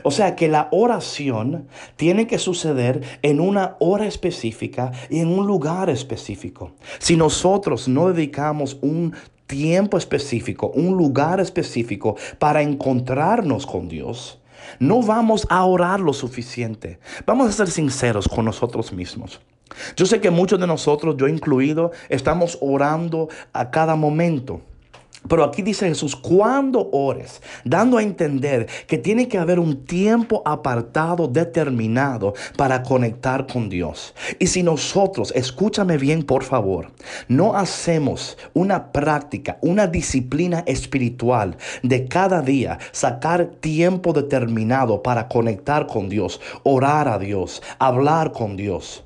O 0.03 0.11
sea 0.11 0.35
que 0.35 0.47
la 0.47 0.67
oración 0.71 1.67
tiene 1.95 2.27
que 2.27 2.39
suceder 2.39 3.01
en 3.21 3.39
una 3.39 3.75
hora 3.79 4.05
específica 4.05 4.91
y 5.09 5.19
en 5.19 5.27
un 5.27 5.45
lugar 5.45 5.89
específico. 5.89 6.73
Si 6.99 7.15
nosotros 7.15 7.87
no 7.87 8.11
dedicamos 8.11 8.77
un 8.81 9.13
tiempo 9.47 9.97
específico, 9.97 10.71
un 10.73 10.95
lugar 10.95 11.39
específico 11.39 12.15
para 12.39 12.61
encontrarnos 12.61 13.65
con 13.65 13.89
Dios, 13.89 14.39
no 14.79 15.01
vamos 15.01 15.45
a 15.49 15.65
orar 15.65 15.99
lo 15.99 16.13
suficiente. 16.13 16.99
Vamos 17.25 17.49
a 17.49 17.51
ser 17.51 17.69
sinceros 17.69 18.27
con 18.27 18.45
nosotros 18.45 18.93
mismos. 18.93 19.41
Yo 19.95 20.05
sé 20.05 20.19
que 20.19 20.31
muchos 20.31 20.59
de 20.59 20.67
nosotros, 20.67 21.15
yo 21.17 21.27
incluido, 21.27 21.91
estamos 22.09 22.57
orando 22.61 23.29
a 23.53 23.71
cada 23.71 23.95
momento. 23.95 24.61
Pero 25.27 25.43
aquí 25.43 25.61
dice 25.61 25.87
Jesús, 25.87 26.15
cuando 26.15 26.89
ores, 26.91 27.41
dando 27.63 27.97
a 27.97 28.03
entender 28.03 28.67
que 28.87 28.97
tiene 28.97 29.27
que 29.27 29.37
haber 29.37 29.59
un 29.59 29.85
tiempo 29.85 30.41
apartado, 30.45 31.27
determinado 31.27 32.33
para 32.57 32.81
conectar 32.81 33.45
con 33.45 33.69
Dios. 33.69 34.15
Y 34.39 34.47
si 34.47 34.63
nosotros, 34.63 35.31
escúchame 35.35 35.97
bien 35.97 36.23
por 36.23 36.43
favor, 36.43 36.91
no 37.27 37.55
hacemos 37.55 38.37
una 38.53 38.91
práctica, 38.91 39.57
una 39.61 39.87
disciplina 39.87 40.63
espiritual 40.65 41.55
de 41.83 42.07
cada 42.07 42.41
día, 42.41 42.79
sacar 42.91 43.45
tiempo 43.59 44.13
determinado 44.13 45.03
para 45.03 45.27
conectar 45.27 45.85
con 45.87 46.09
Dios, 46.09 46.41
orar 46.63 47.07
a 47.07 47.19
Dios, 47.19 47.61
hablar 47.79 48.31
con 48.31 48.57
Dios. 48.57 49.03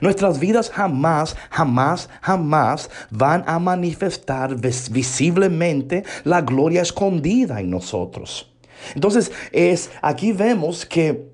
Nuestras 0.00 0.38
vidas 0.38 0.70
jamás, 0.70 1.36
jamás, 1.50 2.08
jamás 2.20 2.90
van 3.10 3.44
a 3.46 3.58
manifestar 3.58 4.56
visiblemente 4.56 6.04
la 6.24 6.40
gloria 6.40 6.82
escondida 6.82 7.60
en 7.60 7.70
nosotros. 7.70 8.50
Entonces, 8.94 9.30
es 9.52 9.90
aquí 10.02 10.32
vemos 10.32 10.86
que 10.86 11.29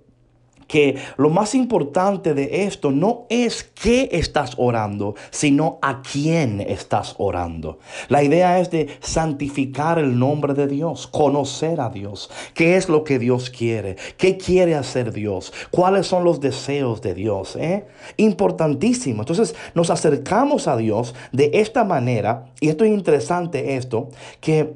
que 0.67 0.97
lo 1.17 1.31
más 1.31 1.55
importante 1.55 2.35
de 2.35 2.65
esto 2.65 2.91
no 2.91 3.27
es 3.29 3.65
qué 3.65 4.09
estás 4.13 4.55
orando, 4.57 5.15
sino 5.31 5.79
a 5.83 6.03
quién 6.03 6.61
estás 6.61 7.15
orando. 7.19 7.79
La 8.09 8.23
idea 8.23 8.59
es 8.61 8.71
de 8.71 8.89
santificar 9.01 9.99
el 9.99 10.19
nombre 10.19 10.55
de 10.55 10.67
Dios, 10.67 11.07
conocer 11.07 11.81
a 11.81 11.91
Dios, 11.91 12.31
qué 12.55 12.77
es 12.77 12.89
lo 12.89 13.05
que 13.05 13.19
Dios 13.19 13.51
quiere, 13.51 13.97
qué 14.17 14.37
quiere 14.37 14.75
hacer 14.75 15.13
Dios, 15.13 15.53
cuáles 15.71 16.07
son 16.07 16.25
los 16.25 16.41
deseos 16.41 17.01
de 17.03 17.15
Dios. 17.15 17.57
¿eh? 17.57 17.87
Importantísimo. 18.17 19.23
Entonces 19.23 19.55
nos 19.75 19.91
acercamos 19.91 20.69
a 20.69 20.77
Dios 20.77 21.15
de 21.33 21.51
esta 21.55 21.85
manera, 21.85 22.47
y 22.61 22.69
esto 22.69 22.85
es 22.85 22.91
interesante 22.93 23.77
esto, 23.77 24.09
que 24.41 24.75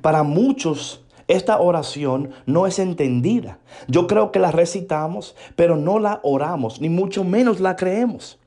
para 0.00 0.22
muchos 0.22 1.02
esta 1.28 1.60
oración 1.60 2.30
no 2.46 2.66
es 2.66 2.78
entendida. 2.78 3.58
Yo 3.88 4.06
creo 4.06 4.32
que 4.32 4.38
la 4.38 4.50
recitamos, 4.50 5.34
pero 5.56 5.76
no 5.76 5.98
la 5.98 6.20
oramos, 6.22 6.80
ni 6.80 6.88
mucho 6.88 7.24
menos 7.24 7.60
la 7.60 7.76
creemos. 7.76 8.38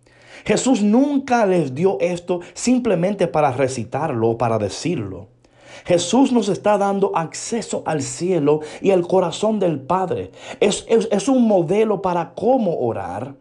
Jesús 0.45 0.83
nunca 0.83 1.45
les 1.45 1.73
dio 1.73 1.97
esto 1.99 2.41
simplemente 2.53 3.27
para 3.27 3.51
recitarlo 3.51 4.29
o 4.29 4.37
para 4.37 4.59
decirlo. 4.59 5.27
Jesús 5.85 6.31
nos 6.31 6.49
está 6.49 6.77
dando 6.77 7.11
acceso 7.15 7.83
al 7.85 8.01
cielo 8.01 8.61
y 8.81 8.91
al 8.91 9.07
corazón 9.07 9.59
del 9.59 9.79
Padre. 9.79 10.31
Es, 10.59 11.27
un 11.27 11.47
modelo 11.47 12.01
para 12.01 12.33
cómo 12.33 12.79
orar. 12.79 13.35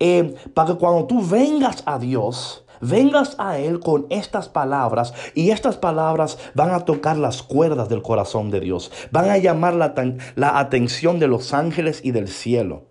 Eh, 0.00 0.34
para 0.54 0.72
que 0.72 0.78
cuando 0.78 1.04
tú 1.06 1.24
vengas 1.24 1.82
a 1.86 1.98
Dios, 1.98 2.64
vengas 2.82 3.36
a 3.38 3.58
Él 3.58 3.80
con 3.80 4.06
estas 4.10 4.50
palabras 4.50 5.14
y 5.34 5.50
estas 5.50 5.78
palabras 5.78 6.38
van 6.54 6.72
a 6.72 6.84
tocar 6.84 7.16
las 7.16 7.42
cuerdas 7.42 7.88
del 7.88 8.02
corazón 8.02 8.50
de 8.50 8.60
Dios. 8.60 8.92
Van 9.10 9.30
a 9.30 9.38
llamar 9.38 9.74
la, 9.74 9.94
la 10.34 10.58
atención 10.58 11.18
de 11.18 11.28
los 11.28 11.54
ángeles 11.54 12.00
y 12.04 12.10
del 12.10 12.28
cielo. 12.28 12.82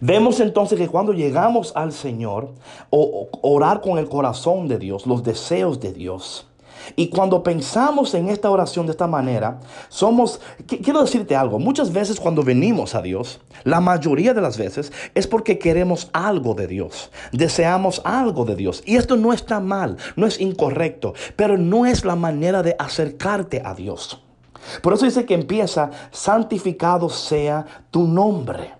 Vemos 0.00 0.40
entonces 0.40 0.78
que 0.78 0.88
cuando 0.88 1.12
llegamos 1.12 1.72
al 1.74 1.92
Señor, 1.92 2.52
o, 2.90 3.28
orar 3.42 3.80
con 3.80 3.98
el 3.98 4.08
corazón 4.08 4.68
de 4.68 4.78
Dios, 4.78 5.06
los 5.06 5.22
deseos 5.22 5.80
de 5.80 5.92
Dios, 5.92 6.49
y 6.96 7.08
cuando 7.08 7.42
pensamos 7.42 8.14
en 8.14 8.28
esta 8.28 8.50
oración 8.50 8.86
de 8.86 8.92
esta 8.92 9.06
manera, 9.06 9.60
somos, 9.88 10.40
quiero 10.66 11.02
decirte 11.02 11.36
algo, 11.36 11.58
muchas 11.58 11.92
veces 11.92 12.20
cuando 12.20 12.42
venimos 12.42 12.94
a 12.94 13.02
Dios, 13.02 13.40
la 13.64 13.80
mayoría 13.80 14.34
de 14.34 14.40
las 14.40 14.56
veces 14.56 14.92
es 15.14 15.26
porque 15.26 15.58
queremos 15.58 16.08
algo 16.12 16.54
de 16.54 16.66
Dios, 16.66 17.10
deseamos 17.32 18.00
algo 18.04 18.44
de 18.44 18.56
Dios. 18.56 18.82
Y 18.86 18.96
esto 18.96 19.16
no 19.16 19.32
está 19.32 19.60
mal, 19.60 19.96
no 20.16 20.26
es 20.26 20.40
incorrecto, 20.40 21.14
pero 21.36 21.58
no 21.58 21.86
es 21.86 22.04
la 22.04 22.16
manera 22.16 22.62
de 22.62 22.76
acercarte 22.78 23.62
a 23.64 23.74
Dios. 23.74 24.22
Por 24.82 24.92
eso 24.92 25.04
dice 25.04 25.24
que 25.24 25.34
empieza, 25.34 25.90
santificado 26.10 27.08
sea 27.08 27.66
tu 27.90 28.06
nombre. 28.06 28.74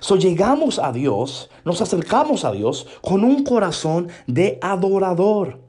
So 0.00 0.16
llegamos 0.16 0.78
a 0.78 0.92
Dios, 0.92 1.50
nos 1.64 1.80
acercamos 1.80 2.44
a 2.44 2.52
Dios 2.52 2.86
con 3.02 3.24
un 3.24 3.44
corazón 3.44 4.08
de 4.26 4.58
adorador. 4.62 5.63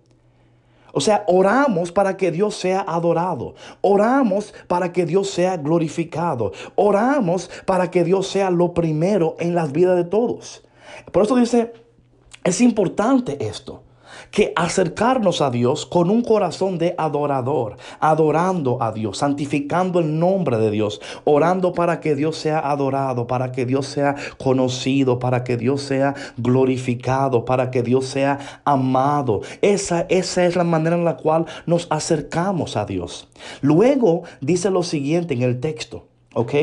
O 0.97 1.01
sea, 1.01 1.25
oramos 1.27 1.91
para 1.91 2.15
que 2.15 2.31
Dios 2.31 2.55
sea 2.55 2.79
adorado. 2.79 3.55
Oramos 3.81 4.53
para 4.67 4.93
que 4.93 5.05
Dios 5.05 5.29
sea 5.29 5.57
glorificado. 5.57 6.53
Oramos 6.75 7.51
para 7.65 7.91
que 7.91 8.05
Dios 8.05 8.29
sea 8.29 8.49
lo 8.49 8.73
primero 8.73 9.35
en 9.39 9.55
las 9.55 9.73
vidas 9.73 9.97
de 9.97 10.05
todos. 10.05 10.63
Por 11.11 11.23
eso 11.23 11.35
dice, 11.35 11.73
es 12.45 12.61
importante 12.61 13.45
esto 13.45 13.83
que 14.31 14.53
acercarnos 14.55 15.41
a 15.41 15.49
Dios 15.49 15.85
con 15.85 16.09
un 16.09 16.21
corazón 16.21 16.77
de 16.77 16.95
adorador, 16.97 17.77
adorando 17.99 18.81
a 18.81 18.91
Dios, 18.91 19.17
santificando 19.17 19.99
el 19.99 20.19
nombre 20.19 20.57
de 20.57 20.71
Dios, 20.71 21.01
orando 21.23 21.73
para 21.73 21.99
que 21.99 22.15
Dios 22.15 22.37
sea 22.37 22.59
adorado, 22.59 23.27
para 23.27 23.51
que 23.51 23.65
Dios 23.65 23.85
sea 23.87 24.15
conocido, 24.37 25.19
para 25.19 25.43
que 25.43 25.57
Dios 25.57 25.81
sea 25.81 26.15
glorificado, 26.37 27.45
para 27.45 27.71
que 27.71 27.83
Dios 27.83 28.05
sea 28.05 28.61
amado. 28.65 29.41
Esa, 29.61 30.05
esa 30.09 30.45
es 30.45 30.55
la 30.55 30.63
manera 30.63 30.95
en 30.95 31.05
la 31.05 31.17
cual 31.17 31.45
nos 31.65 31.87
acercamos 31.89 32.77
a 32.77 32.85
Dios. 32.85 33.29
Luego 33.61 34.23
dice 34.41 34.69
lo 34.69 34.83
siguiente 34.83 35.33
en 35.33 35.41
el 35.41 35.59
texto, 35.59 36.05
¿ok? 36.33 36.53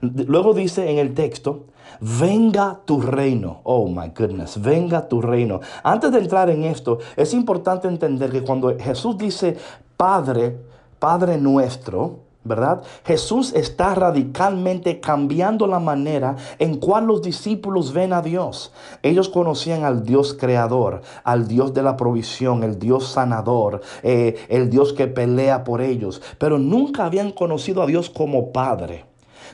Luego 0.00 0.54
dice 0.54 0.90
en 0.90 0.98
el 0.98 1.14
texto, 1.14 1.66
venga 2.00 2.80
tu 2.84 3.00
reino. 3.00 3.60
Oh 3.64 3.88
my 3.88 4.12
goodness, 4.16 4.60
venga 4.60 5.08
tu 5.08 5.20
reino. 5.20 5.60
Antes 5.82 6.12
de 6.12 6.18
entrar 6.18 6.50
en 6.50 6.64
esto, 6.64 6.98
es 7.16 7.34
importante 7.34 7.88
entender 7.88 8.30
que 8.30 8.42
cuando 8.42 8.76
Jesús 8.78 9.16
dice 9.18 9.56
Padre, 9.96 10.56
Padre 10.98 11.38
nuestro, 11.38 12.20
¿verdad? 12.44 12.82
Jesús 13.04 13.52
está 13.52 13.94
radicalmente 13.94 15.00
cambiando 15.00 15.66
la 15.66 15.78
manera 15.78 16.36
en 16.58 16.78
cual 16.78 17.06
los 17.06 17.22
discípulos 17.22 17.92
ven 17.92 18.12
a 18.12 18.22
Dios. 18.22 18.72
Ellos 19.02 19.28
conocían 19.28 19.84
al 19.84 20.02
Dios 20.02 20.34
creador, 20.34 21.02
al 21.24 21.46
Dios 21.46 21.74
de 21.74 21.82
la 21.82 21.96
provisión, 21.96 22.62
el 22.62 22.78
Dios 22.78 23.08
sanador, 23.08 23.82
eh, 24.02 24.36
el 24.48 24.70
Dios 24.70 24.92
que 24.92 25.06
pelea 25.06 25.62
por 25.62 25.80
ellos, 25.80 26.22
pero 26.38 26.58
nunca 26.58 27.04
habían 27.04 27.32
conocido 27.32 27.82
a 27.82 27.86
Dios 27.86 28.08
como 28.10 28.52
Padre. 28.52 29.04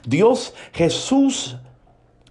Dios, 0.06 0.54
Jesús 0.72 1.56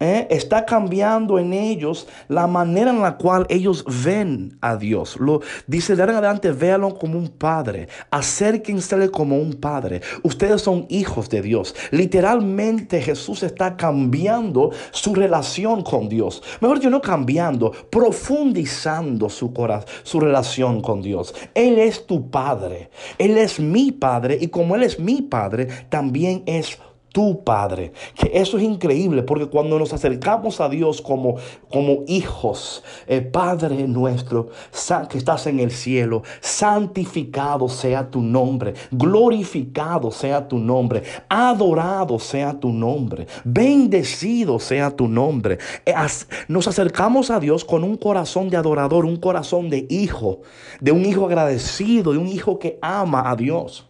¿eh? 0.00 0.26
está 0.30 0.64
cambiando 0.64 1.38
en 1.38 1.52
ellos 1.52 2.06
la 2.28 2.46
manera 2.46 2.90
en 2.90 3.02
la 3.02 3.16
cual 3.16 3.46
ellos 3.48 3.84
ven 4.04 4.56
a 4.60 4.76
Dios. 4.76 5.16
Lo, 5.18 5.40
dice 5.66 5.96
de 5.96 6.02
ahora 6.02 6.12
en 6.12 6.18
adelante, 6.18 6.52
véanlo 6.52 6.94
como 6.94 7.18
un 7.18 7.28
padre, 7.28 7.88
acérquense 8.10 8.94
como 9.10 9.36
un 9.38 9.54
padre. 9.54 10.02
Ustedes 10.22 10.62
son 10.62 10.86
hijos 10.88 11.28
de 11.28 11.42
Dios. 11.42 11.74
Literalmente 11.90 13.00
Jesús 13.00 13.42
está 13.42 13.76
cambiando 13.76 14.70
su 14.92 15.14
relación 15.14 15.82
con 15.82 16.08
Dios. 16.08 16.42
Mejor 16.60 16.80
yo 16.80 16.90
no 16.90 17.00
cambiando, 17.00 17.72
profundizando 17.90 19.28
su, 19.28 19.52
corazón, 19.52 19.88
su 20.04 20.20
relación 20.20 20.80
con 20.80 21.02
Dios. 21.02 21.34
Él 21.54 21.78
es 21.78 22.06
tu 22.06 22.30
padre. 22.30 22.90
Él 23.18 23.36
es 23.36 23.58
mi 23.58 23.90
padre 23.90 24.38
y 24.40 24.48
como 24.48 24.76
Él 24.76 24.82
es 24.84 24.98
mi 24.98 25.22
padre, 25.22 25.66
también 25.88 26.42
es 26.46 26.78
tu 27.14 27.44
Padre. 27.44 27.92
Que 28.16 28.32
eso 28.34 28.58
es 28.58 28.64
increíble 28.64 29.22
porque 29.22 29.46
cuando 29.46 29.78
nos 29.78 29.92
acercamos 29.92 30.60
a 30.60 30.68
Dios 30.68 31.00
como, 31.00 31.36
como 31.70 32.02
hijos, 32.08 32.82
eh, 33.06 33.20
Padre 33.20 33.86
nuestro 33.86 34.48
que 35.08 35.16
estás 35.16 35.46
en 35.46 35.60
el 35.60 35.70
cielo, 35.70 36.24
santificado 36.40 37.68
sea 37.68 38.10
tu 38.10 38.20
nombre, 38.20 38.74
glorificado 38.90 40.10
sea 40.10 40.48
tu 40.48 40.58
nombre, 40.58 41.04
adorado 41.28 42.18
sea 42.18 42.58
tu 42.58 42.72
nombre, 42.72 43.28
bendecido 43.44 44.58
sea 44.58 44.90
tu 44.90 45.06
nombre. 45.06 45.58
Eh, 45.86 45.94
nos 46.48 46.66
acercamos 46.66 47.30
a 47.30 47.38
Dios 47.38 47.64
con 47.64 47.84
un 47.84 47.96
corazón 47.96 48.50
de 48.50 48.56
adorador, 48.56 49.04
un 49.04 49.18
corazón 49.18 49.70
de 49.70 49.86
hijo, 49.88 50.40
de 50.80 50.90
un 50.90 51.04
hijo 51.04 51.26
agradecido, 51.26 52.10
de 52.10 52.18
un 52.18 52.26
hijo 52.26 52.58
que 52.58 52.76
ama 52.82 53.30
a 53.30 53.36
Dios. 53.36 53.86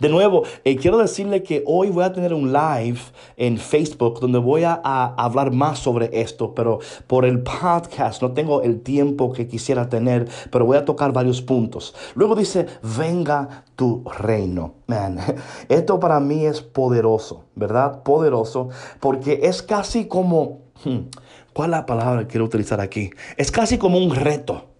De 0.00 0.08
nuevo, 0.08 0.44
eh, 0.64 0.76
quiero 0.76 0.98
decirle 0.98 1.42
que 1.42 1.62
hoy 1.66 1.90
voy 1.90 2.04
a 2.04 2.12
tener 2.12 2.34
un 2.34 2.52
live 2.52 2.98
en 3.36 3.58
Facebook 3.58 4.20
donde 4.20 4.38
voy 4.38 4.64
a, 4.64 4.74
hablar 4.82 5.52
más 5.52 5.78
sobre 5.78 6.20
esto, 6.20 6.54
pero 6.54 6.80
por 7.06 7.24
el 7.24 7.42
podcast 7.42 8.22
no 8.22 8.32
tengo 8.32 8.62
el 8.62 8.80
tiempo 8.80 9.32
que 9.32 9.46
quisiera 9.46 9.88
tener, 9.88 10.28
pero 10.50 10.64
voy 10.64 10.76
a 10.76 10.84
tocar 10.84 11.12
varios 11.12 11.42
puntos. 11.42 11.94
Luego 12.14 12.34
dice, 12.34 12.66
venga 12.82 13.64
tu 13.76 14.04
reino. 14.04 14.74
Man, 14.86 15.18
esto 15.68 16.00
para 16.00 16.20
mí 16.20 16.44
es 16.44 16.60
poderoso, 16.60 17.44
¿verdad? 17.54 18.02
Poderoso, 18.02 18.68
porque 19.00 19.40
es 19.44 19.62
casi 19.62 20.06
como, 20.06 20.60
hmm, 20.84 21.08
¿cuál 21.52 21.70
es 21.70 21.76
la 21.78 21.86
palabra 21.86 22.22
que 22.22 22.28
quiero 22.28 22.44
utilizar 22.44 22.80
aquí? 22.80 23.10
Es 23.36 23.50
casi 23.50 23.78
como 23.78 23.98
un 23.98 24.14
reto. 24.14 24.71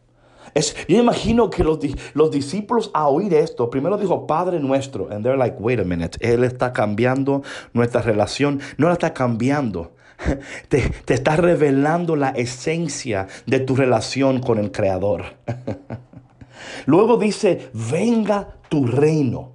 Es, 0.54 0.76
yo 0.86 0.98
imagino 0.98 1.50
que 1.50 1.64
los, 1.64 1.78
los, 2.14 2.30
discípulos 2.30 2.90
a 2.92 3.08
oír 3.08 3.32
esto, 3.34 3.70
primero 3.70 3.96
dijo 3.96 4.26
Padre 4.26 4.60
nuestro, 4.60 5.08
and 5.10 5.24
they're 5.24 5.38
like, 5.38 5.56
wait 5.58 5.80
a 5.80 5.84
minute, 5.84 6.18
Él 6.20 6.44
está 6.44 6.72
cambiando 6.72 7.42
nuestra 7.72 8.02
relación, 8.02 8.60
no 8.76 8.88
la 8.88 8.94
está 8.94 9.14
cambiando, 9.14 9.92
te, 10.68 10.82
te 11.04 11.14
está 11.14 11.36
revelando 11.36 12.16
la 12.16 12.30
esencia 12.30 13.28
de 13.46 13.60
tu 13.60 13.76
relación 13.76 14.40
con 14.40 14.58
el 14.58 14.70
Creador. 14.70 15.24
Luego 16.86 17.16
dice, 17.16 17.70
venga 17.72 18.56
tu 18.68 18.86
reino. 18.86 19.52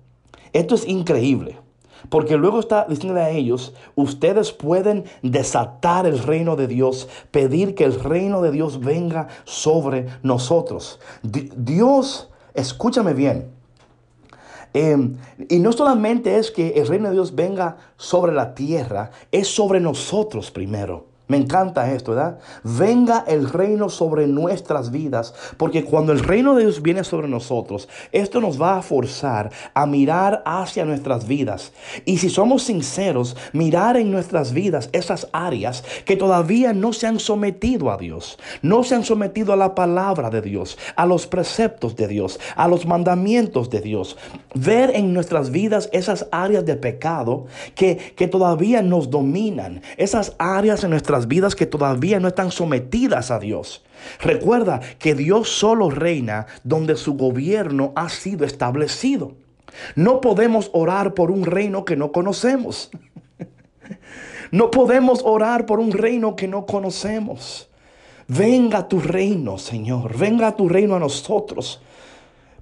Esto 0.54 0.76
es 0.76 0.88
increíble. 0.88 1.58
Porque 2.10 2.38
luego 2.38 2.60
está 2.60 2.86
diciendo 2.88 3.20
a 3.20 3.30
ellos, 3.30 3.74
ustedes 3.96 4.52
pueden 4.52 5.06
desatar 5.22 6.06
el 6.06 6.20
reino 6.20 6.56
de 6.56 6.68
Dios, 6.68 7.10
pedir 7.32 7.76
que 7.76 7.84
el 7.84 8.00
reino 8.00 8.42
de 8.42 8.52
Dios 8.52 8.80
venga 8.80 9.28
sobre 9.44 10.08
nosotros. 10.24 11.00
Dios, 11.24 12.30
escúchame 12.54 13.14
bien, 13.14 13.52
em, 14.74 15.18
y 15.50 15.60
no 15.60 15.72
solamente 15.72 16.38
es 16.38 16.52
que 16.52 16.70
el 16.76 16.88
reino 16.88 17.10
de 17.10 17.16
Dios 17.16 17.36
venga 17.36 17.78
sobre 17.98 18.34
la 18.34 18.54
tierra, 18.54 19.12
es 19.32 19.48
sobre 19.48 19.80
nosotros 19.80 20.52
primero. 20.52 21.07
Me 21.28 21.36
encanta 21.36 21.92
esto, 21.92 22.12
¿verdad? 22.12 22.40
Venga 22.64 23.26
el 23.28 23.50
reino 23.50 23.90
sobre 23.90 24.28
nuestras 24.28 24.92
vidas, 24.92 25.34
porque 25.58 25.84
cuando 25.84 26.14
el 26.14 26.20
reino 26.20 26.56
de 26.56 26.64
Dios 26.64 26.82
viene 26.82 27.04
sobre 27.04 27.28
nosotros, 27.28 27.90
esto 28.14 28.40
nos 28.40 28.62
va 28.62 28.78
a 28.78 28.82
forzar 28.82 29.52
a 29.74 29.86
mirar 29.86 30.42
hacia 30.46 30.86
nuestras 30.86 31.28
vidas. 31.28 31.74
Y 32.06 32.20
si 32.20 32.30
somos 32.30 32.64
sinceros, 32.64 33.36
mirar 33.52 33.98
en 33.98 34.10
nuestras 34.10 34.54
vidas 34.54 34.90
esas 34.94 35.28
áreas 35.34 35.84
que 36.06 36.16
todavía 36.16 36.72
no 36.72 36.94
se 36.94 37.08
han 37.08 37.20
sometido 37.20 37.92
a 37.92 37.98
Dios, 37.98 38.40
no 38.62 38.84
se 38.86 38.96
han 38.96 39.04
sometido 39.04 39.52
a 39.52 39.58
la 39.58 39.76
palabra 39.76 40.30
de 40.30 40.42
Dios, 40.42 40.78
a 40.96 41.06
los 41.06 41.28
preceptos 41.28 41.98
de 41.98 42.08
Dios, 42.08 42.40
a 42.56 42.70
los 42.70 42.86
mandamientos 42.86 43.70
de 43.70 43.82
Dios. 43.82 44.16
Ver 44.56 44.92
en 44.96 45.14
nuestras 45.14 45.52
vidas 45.52 45.90
esas 45.92 46.28
áreas 46.32 46.66
de 46.66 46.78
pecado 46.78 47.48
que, 47.76 47.98
que 48.16 48.30
todavía 48.30 48.82
nos 48.82 49.10
dominan, 49.10 49.82
esas 49.98 50.34
áreas 50.38 50.86
en 50.86 50.92
nuestras 50.92 51.17
vidas 51.26 51.56
que 51.56 51.66
todavía 51.66 52.20
no 52.20 52.28
están 52.28 52.52
sometidas 52.52 53.32
a 53.32 53.40
Dios. 53.40 53.84
Recuerda 54.22 54.82
que 55.00 55.16
Dios 55.16 55.50
solo 55.50 55.90
reina 55.90 56.46
donde 56.64 56.96
su 56.96 57.16
gobierno 57.16 57.94
ha 57.96 58.10
sido 58.10 58.46
establecido. 58.46 59.34
No 59.96 60.22
podemos 60.22 60.70
orar 60.74 61.16
por 61.16 61.32
un 61.32 61.46
reino 61.46 61.86
que 61.86 61.96
no 61.96 62.12
conocemos. 62.12 62.92
No 64.52 64.72
podemos 64.72 65.22
orar 65.26 65.66
por 65.66 65.80
un 65.80 65.92
reino 65.92 66.36
que 66.36 66.48
no 66.48 66.66
conocemos. 66.66 67.70
Venga 68.28 68.88
tu 68.88 69.00
reino, 69.00 69.58
Señor. 69.58 70.18
Venga 70.18 70.56
tu 70.56 70.70
reino 70.70 70.96
a 70.96 71.00
nosotros. 71.00 71.82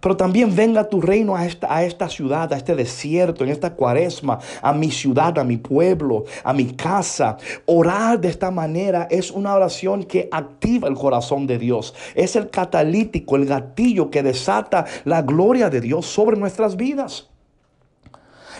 Pero 0.05 0.17
también 0.17 0.55
venga 0.55 0.87
tu 0.87 1.01
reino 1.01 1.35
a 1.35 1.47
esta, 1.47 1.75
a 1.75 1.83
esta 1.83 2.07
ciudad, 2.07 2.53
a 2.53 2.57
este 2.57 2.75
desierto, 2.75 3.43
en 3.43 3.49
esta 3.49 3.73
cuaresma, 3.73 4.37
a 4.61 4.71
mi 4.71 4.91
ciudad, 4.91 5.39
a 5.39 5.43
mi 5.43 5.57
pueblo, 5.57 6.25
a 6.43 6.53
mi 6.53 6.75
casa. 6.75 7.37
Orar 7.65 8.21
de 8.21 8.27
esta 8.27 8.51
manera 8.51 9.07
es 9.09 9.31
una 9.31 9.55
oración 9.55 10.03
que 10.03 10.29
activa 10.31 10.87
el 10.87 10.93
corazón 10.93 11.47
de 11.47 11.57
Dios. 11.57 11.95
Es 12.13 12.35
el 12.35 12.51
catalítico, 12.51 13.35
el 13.35 13.47
gatillo 13.47 14.11
que 14.11 14.21
desata 14.21 14.85
la 15.05 15.23
gloria 15.23 15.71
de 15.71 15.81
Dios 15.81 16.05
sobre 16.05 16.37
nuestras 16.37 16.75
vidas. 16.75 17.31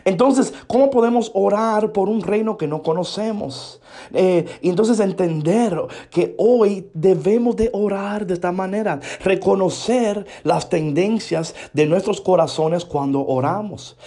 Entonces, 0.05 0.53
¿cómo 0.67 0.91
podemos 0.91 1.31
orar 1.33 1.91
por 1.91 2.09
un 2.09 2.21
reino 2.21 2.57
que 2.57 2.67
no 2.67 2.83
conocemos? 2.83 3.81
Eh, 4.13 4.45
y 4.61 4.69
entonces 4.69 4.99
entender 4.99 5.75
que 6.11 6.35
hoy 6.37 6.87
debemos 6.93 7.55
de 7.55 7.71
orar 7.73 8.27
de 8.27 8.35
esta 8.35 8.51
manera, 8.51 8.99
reconocer 9.23 10.25
las 10.43 10.69
tendencias 10.69 11.55
de 11.73 11.87
nuestros 11.87 12.21
corazones 12.21 12.85
cuando 12.85 13.25
oramos. 13.25 13.97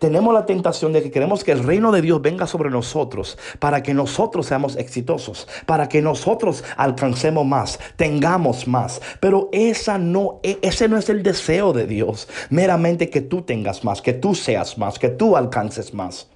tenemos 0.00 0.34
la 0.34 0.44
tentación 0.44 0.92
de 0.92 1.02
que 1.02 1.10
queremos 1.12 1.44
que 1.44 1.52
el 1.52 1.62
reino 1.62 1.92
de 1.92 2.02
Dios 2.02 2.20
venga 2.20 2.48
sobre 2.48 2.70
nosotros 2.70 3.38
para 3.60 3.82
que 3.82 3.94
nosotros 3.94 4.46
seamos 4.46 4.76
exitosos, 4.76 5.46
para 5.66 5.88
que 5.88 6.02
nosotros 6.02 6.64
alcancemos 6.76 7.46
más, 7.46 7.78
tengamos 7.96 8.66
más. 8.66 9.00
Pero 9.20 9.48
esa 9.52 9.98
no, 9.98 10.40
e, 10.42 10.58
ese 10.62 10.88
no 10.88 10.96
es 10.96 11.08
el 11.08 11.22
deseo 11.22 11.72
de 11.72 11.86
Dios, 11.86 12.28
meramente 12.50 13.08
que 13.08 13.20
tú 13.20 13.42
tengas 13.42 13.84
más, 13.84 14.02
que 14.02 14.12
tú 14.12 14.34
seas 14.34 14.78
más, 14.78 14.98
que 14.98 15.08
tú 15.08 15.27
alcances 15.36 15.94
más. 15.94 16.28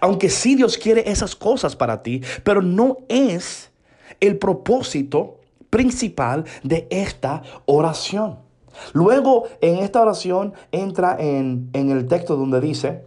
Aunque 0.00 0.28
sí 0.28 0.54
Dios 0.54 0.76
quiere 0.76 1.10
esas 1.10 1.36
cosas 1.36 1.76
para 1.76 2.02
ti, 2.02 2.22
pero 2.42 2.62
no 2.62 2.98
es 3.08 3.70
el 4.20 4.38
propósito 4.38 5.38
principal 5.70 6.44
de 6.62 6.86
esta 6.90 7.42
oración. 7.66 8.38
Luego 8.92 9.44
en 9.60 9.78
esta 9.78 10.00
oración 10.00 10.54
entra 10.72 11.16
en, 11.18 11.70
en 11.72 11.90
el 11.90 12.06
texto 12.06 12.36
donde 12.36 12.60
dice, 12.60 13.04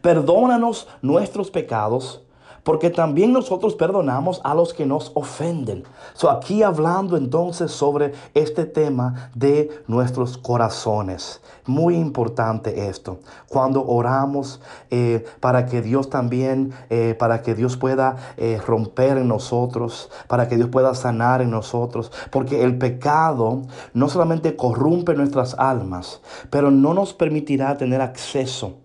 perdónanos 0.00 0.88
nuestros 1.02 1.50
pecados 1.50 2.22
porque 2.64 2.90
también 2.90 3.32
nosotros 3.32 3.74
perdonamos 3.74 4.40
a 4.44 4.54
los 4.54 4.72
que 4.72 4.86
nos 4.86 5.10
ofenden. 5.14 5.84
So, 6.14 6.30
aquí 6.30 6.62
hablando 6.62 7.16
entonces 7.16 7.70
sobre 7.70 8.12
este 8.34 8.64
tema 8.64 9.30
de 9.34 9.70
nuestros 9.86 10.38
corazones. 10.38 11.40
Muy 11.66 11.96
importante 11.96 12.88
esto. 12.88 13.18
Cuando 13.48 13.86
oramos 13.86 14.60
eh, 14.90 15.24
para 15.40 15.66
que 15.66 15.82
Dios 15.82 16.10
también, 16.10 16.72
eh, 16.90 17.14
para 17.18 17.42
que 17.42 17.54
Dios 17.54 17.76
pueda 17.76 18.16
eh, 18.36 18.60
romper 18.64 19.18
en 19.18 19.28
nosotros, 19.28 20.10
para 20.28 20.48
que 20.48 20.56
Dios 20.56 20.68
pueda 20.68 20.94
sanar 20.94 21.42
en 21.42 21.50
nosotros, 21.50 22.12
porque 22.30 22.62
el 22.62 22.78
pecado 22.78 23.62
no 23.94 24.08
solamente 24.08 24.56
corrompe 24.56 25.14
nuestras 25.14 25.54
almas, 25.58 26.20
pero 26.50 26.70
no 26.70 26.94
nos 26.94 27.12
permitirá 27.12 27.76
tener 27.76 28.00
acceso 28.00 28.81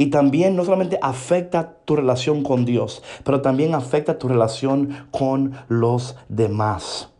y 0.00 0.06
también 0.06 0.56
no 0.56 0.64
solamente 0.64 0.98
afecta 1.02 1.74
tu 1.84 1.94
relación 1.94 2.42
con 2.42 2.64
Dios, 2.64 3.02
pero 3.22 3.42
también 3.42 3.74
afecta 3.74 4.18
tu 4.18 4.28
relación 4.28 4.96
con 5.10 5.52
los 5.68 6.16
demás. 6.30 7.10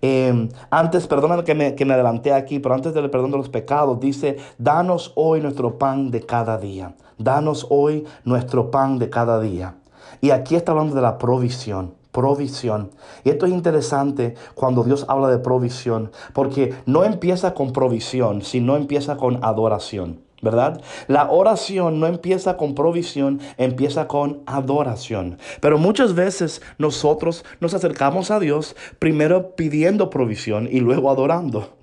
Em, 0.00 0.48
antes, 0.70 1.06
perdóname 1.06 1.44
que 1.44 1.54
me, 1.54 1.74
que 1.74 1.84
me 1.84 1.92
adelanté 1.92 2.32
aquí, 2.32 2.58
pero 2.58 2.74
antes 2.74 2.94
del 2.94 3.10
perdón 3.10 3.32
de 3.32 3.36
los 3.36 3.50
pecados, 3.50 4.00
dice, 4.00 4.38
danos 4.56 5.12
hoy 5.14 5.42
nuestro 5.42 5.76
pan 5.76 6.10
de 6.10 6.24
cada 6.24 6.56
día. 6.56 6.94
Danos 7.18 7.66
hoy 7.68 8.06
nuestro 8.24 8.70
pan 8.70 8.98
de 8.98 9.10
cada 9.10 9.38
día. 9.38 9.74
Y 10.22 10.30
aquí 10.30 10.56
está 10.56 10.72
hablando 10.72 10.94
de 10.94 11.02
la 11.02 11.18
provisión 11.18 12.00
provisión. 12.12 12.90
Y 13.22 13.30
esto 13.30 13.46
es 13.46 13.52
interesante 13.52 14.34
cuando 14.56 14.82
Dios 14.82 15.06
habla 15.08 15.28
de 15.28 15.38
provisión, 15.38 16.10
porque 16.32 16.74
no 16.84 17.04
empieza 17.04 17.54
con 17.54 17.72
provisión, 17.72 18.42
sino 18.42 18.76
empieza 18.76 19.16
con 19.16 19.44
adoración. 19.44 20.18
¿Verdad? 20.42 20.80
La 21.06 21.30
oración 21.30 22.00
no 22.00 22.06
empieza 22.06 22.56
con 22.56 22.74
provisión, 22.74 23.40
empieza 23.56 24.08
con 24.08 24.42
adoración. 24.46 25.38
Pero 25.60 25.78
muchas 25.78 26.14
veces 26.14 26.62
nosotros 26.78 27.44
nos 27.60 27.74
acercamos 27.74 28.30
a 28.30 28.40
Dios 28.40 28.76
primero 28.98 29.54
pidiendo 29.54 30.10
provisión 30.10 30.68
y 30.70 30.80
luego 30.80 31.10
adorando. 31.10 31.76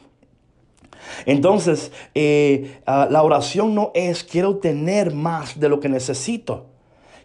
Entonces, 1.25 1.91
eh, 2.15 2.79
ah, 2.85 3.07
la 3.09 3.23
oración 3.23 3.73
no 3.73 3.91
es 3.93 4.23
quiero 4.23 4.57
tener 4.57 5.13
más 5.13 5.59
de 5.59 5.69
lo 5.69 5.79
que 5.79 5.89
necesito. 5.89 6.67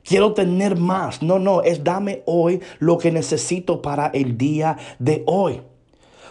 Quiero 0.04 0.34
tener 0.34 0.76
más. 0.76 1.22
No, 1.22 1.38
no, 1.38 1.62
es 1.62 1.84
dame 1.84 2.22
hoy 2.26 2.60
lo 2.78 2.98
que 2.98 3.12
necesito 3.12 3.82
para 3.82 4.06
el 4.08 4.36
día 4.36 4.76
de 4.98 5.22
hoy. 5.26 5.62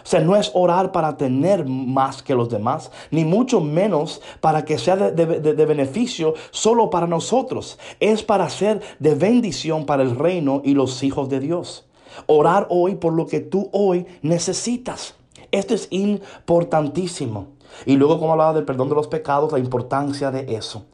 O 0.04 0.06
sea, 0.06 0.20
no 0.20 0.36
es 0.36 0.50
orar 0.54 0.92
para 0.92 1.16
tener 1.16 1.66
más 1.66 2.22
que 2.22 2.34
los 2.34 2.48
demás, 2.48 2.90
ni 3.10 3.24
mucho 3.24 3.60
menos 3.60 4.20
para 4.40 4.64
que 4.64 4.78
sea 4.78 4.96
de, 4.96 5.66
beneficio 5.66 6.34
solo 6.50 6.90
para 6.90 7.06
nosotros. 7.06 7.78
Es 8.00 8.22
para 8.22 8.48
ser 8.48 8.80
de 8.98 9.14
bendición 9.14 9.86
para 9.86 10.02
el 10.02 10.16
reino 10.16 10.62
y 10.64 10.74
los 10.74 11.02
hijos 11.02 11.28
de 11.28 11.40
Dios. 11.40 11.86
Orar 12.26 12.66
hoy 12.70 12.96
por 12.96 13.12
lo 13.12 13.26
que 13.26 13.40
tú 13.40 13.68
hoy 13.72 14.06
necesitas. 14.22 15.14
Esto 15.50 15.74
es 15.74 15.88
importantísimo. 15.90 17.48
Y 17.86 17.96
luego, 17.96 18.18
como 18.18 18.32
hablaba 18.32 18.52
del 18.52 18.64
perdón 18.64 18.88
de 18.88 18.94
los 18.94 19.08
pecados, 19.08 19.52
la 19.52 19.58
importancia 19.58 20.30
de 20.30 20.54
eso. 20.54 20.86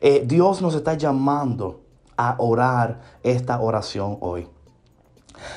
Eh, 0.00 0.22
Dios 0.26 0.62
nos 0.62 0.74
está 0.74 0.94
llamando 0.94 1.80
a 2.16 2.36
orar 2.38 3.00
esta 3.22 3.60
oración 3.60 4.18
hoy. 4.20 4.46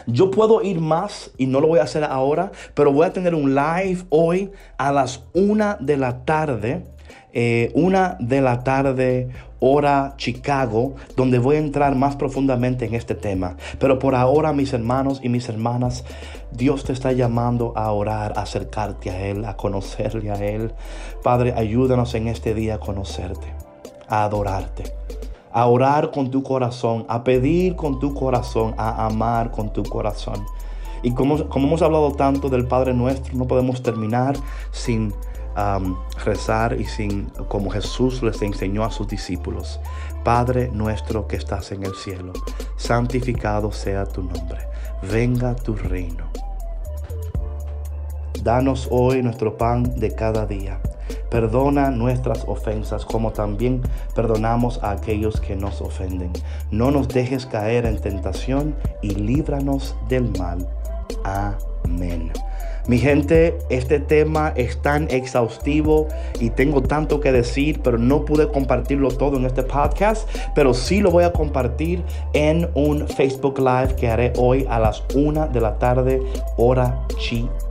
Yo 0.08 0.32
puedo 0.32 0.62
ir 0.62 0.80
más 0.80 1.32
y 1.38 1.48
no 1.48 1.60
lo 1.62 1.68
voy 1.68 1.80
a 1.80 1.84
hacer 1.84 2.04
ahora, 2.04 2.52
pero 2.74 2.92
voy 2.92 3.06
a 3.06 3.14
tener 3.14 3.36
un 3.36 3.56
live 3.56 4.04
hoy 4.10 4.52
a 4.78 4.92
las 4.92 5.24
una 5.34 5.78
de 5.80 5.98
la 5.98 6.26
tarde. 6.26 6.84
Eh, 7.36 7.72
una 7.74 8.16
de 8.20 8.42
la 8.42 8.64
tarde, 8.64 9.30
hora 9.60 10.14
Chicago, 10.18 10.96
donde 11.16 11.40
voy 11.40 11.56
a 11.56 11.60
entrar 11.60 11.96
más 11.96 12.16
profundamente 12.16 12.86
en 12.86 12.94
este 12.94 13.16
tema. 13.16 13.58
Pero 13.80 13.98
por 13.98 14.14
ahora, 14.14 14.54
mis 14.54 14.72
hermanos 14.72 15.20
y 15.24 15.30
mis 15.30 15.50
hermanas, 15.50 16.06
Dios 16.52 16.84
te 16.84 16.94
está 16.94 17.12
llamando 17.12 17.74
a 17.76 17.92
orar, 17.92 18.34
a 18.38 18.42
acercarte 18.44 19.10
a 19.10 19.26
Él, 19.26 19.46
a 19.46 19.58
conocerle 19.58 20.30
a 20.30 20.36
Él. 20.36 20.74
Padre, 21.24 21.54
ayúdanos 21.58 22.14
en 22.14 22.28
este 22.28 22.54
día 22.54 22.76
a 22.76 22.80
conocerte, 22.80 23.48
a 24.08 24.26
adorarte 24.26 24.84
a 25.54 25.66
orar 25.68 26.12
con 26.12 26.32
tu 26.32 26.44
corazón, 26.44 27.06
a 27.08 27.24
pedir 27.24 27.76
con 27.76 28.00
tu 28.00 28.14
corazón, 28.14 28.74
a 28.78 29.06
amar 29.06 29.52
con 29.52 29.72
tu 29.72 29.84
corazón. 29.84 30.46
Y 31.04 31.14
como, 31.14 31.48
como 31.50 31.68
hemos 31.68 31.82
hablado 31.82 32.12
tanto 32.14 32.50
del 32.50 32.68
Padre 32.68 32.94
nuestro, 32.94 33.36
no 33.36 33.46
podemos 33.46 33.84
terminar 33.84 34.36
sin 34.72 35.14
rezar 36.26 36.80
y 36.80 36.86
sin, 36.86 37.26
como 37.48 37.70
Jesús 37.70 38.24
les 38.24 38.42
enseñó 38.42 38.84
a 38.84 38.92
sus 38.92 39.08
discípulos. 39.08 39.80
Padre 40.24 40.70
nuestro 40.72 41.28
que 41.28 41.36
estás 41.36 41.72
en 41.72 41.84
el 41.84 41.94
cielo, 41.96 42.34
santificado 42.78 43.72
sea 43.72 44.06
tu 44.06 44.24
nombre, 44.24 44.62
venga 45.12 45.56
tu 45.56 45.76
reino. 45.76 46.26
Danos 48.42 48.88
hoy 48.90 49.22
nuestro 49.22 49.58
pan 49.58 50.00
de 50.00 50.16
cada 50.16 50.46
día. 50.46 50.82
Perdona 51.30 51.92
nuestras 51.92 52.46
ofensas 52.48 53.06
como 53.06 53.32
también 53.32 53.82
perdonamos 54.16 54.82
a 54.84 54.92
aquellos 54.92 55.42
que 55.42 55.56
nos 55.56 55.82
ofenden. 55.82 56.32
No 56.72 56.92
nos 56.92 57.08
dejes 57.08 57.46
caer 57.46 57.86
en 57.86 58.00
tentación 58.00 58.76
y 59.02 59.16
líbranos 59.16 59.96
del 60.10 60.32
mal. 60.38 60.68
Amén. 61.24 62.32
Mi 62.86 62.98
gente, 62.98 63.58
este 63.70 64.02
tema 64.02 64.52
es 64.58 64.82
tan 64.82 65.08
exhaustivo 65.10 66.10
y 66.42 66.50
tengo 66.50 66.84
tanto 66.84 67.22
que 67.22 67.32
decir, 67.32 67.80
pero 67.82 67.98
no 67.98 68.26
pude 68.26 68.50
compartirlo 68.50 69.08
todo 69.08 69.38
en 69.38 69.46
este 69.46 69.64
podcast, 69.64 70.28
pero 70.54 70.74
sí 70.74 71.00
lo 71.00 71.10
voy 71.10 71.24
a 71.24 71.32
compartir 71.32 72.04
en 72.34 72.70
un 72.74 73.08
Facebook 73.08 73.58
Live 73.58 73.96
que 73.96 74.10
haré 74.10 74.34
hoy 74.36 74.68
a 74.70 74.80
las 74.80 75.02
1 75.16 75.48
de 75.48 75.62
la 75.62 75.80
tarde, 75.80 76.22
hora 76.58 77.08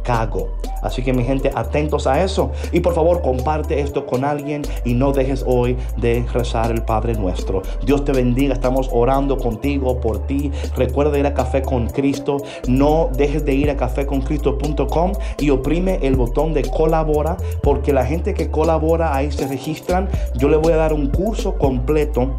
Chicago. 0.02 0.48
Así 0.82 1.02
que 1.02 1.12
mi 1.12 1.22
gente, 1.22 1.50
atentos 1.54 2.08
a 2.08 2.24
eso. 2.24 2.50
Y 2.72 2.80
por 2.80 2.94
favor, 2.94 3.22
comparte 3.22 3.80
esto 3.80 4.04
con 4.04 4.24
alguien 4.24 4.62
y 4.84 4.94
no 4.94 5.12
dejes 5.12 5.44
hoy 5.46 5.76
de 5.96 6.26
rezar 6.32 6.72
el 6.72 6.82
Padre 6.82 7.14
nuestro. 7.14 7.62
Dios 7.86 8.04
te 8.04 8.12
bendiga. 8.12 8.54
Estamos 8.54 8.88
orando 8.92 9.38
contigo, 9.38 10.00
por 10.00 10.26
ti. 10.26 10.50
Recuerda 10.76 11.18
ir 11.18 11.26
a 11.26 11.34
Café 11.34 11.62
con 11.62 11.88
Cristo. 11.88 12.38
No 12.66 13.10
dejes 13.16 13.44
de 13.44 13.54
ir 13.54 13.70
a 13.70 13.76
caféconcristo.com 13.76 15.12
y 15.38 15.50
oprime 15.50 16.00
el 16.02 16.16
botón 16.16 16.52
de 16.52 16.62
colabora 16.62 17.36
porque 17.62 17.92
la 17.92 18.04
gente 18.04 18.34
que 18.34 18.50
colabora 18.50 19.14
ahí 19.14 19.30
se 19.30 19.46
registran. 19.46 20.08
Yo 20.34 20.48
le 20.48 20.56
voy 20.56 20.72
a 20.72 20.76
dar 20.76 20.92
un 20.92 21.08
curso 21.08 21.54
completo 21.54 22.34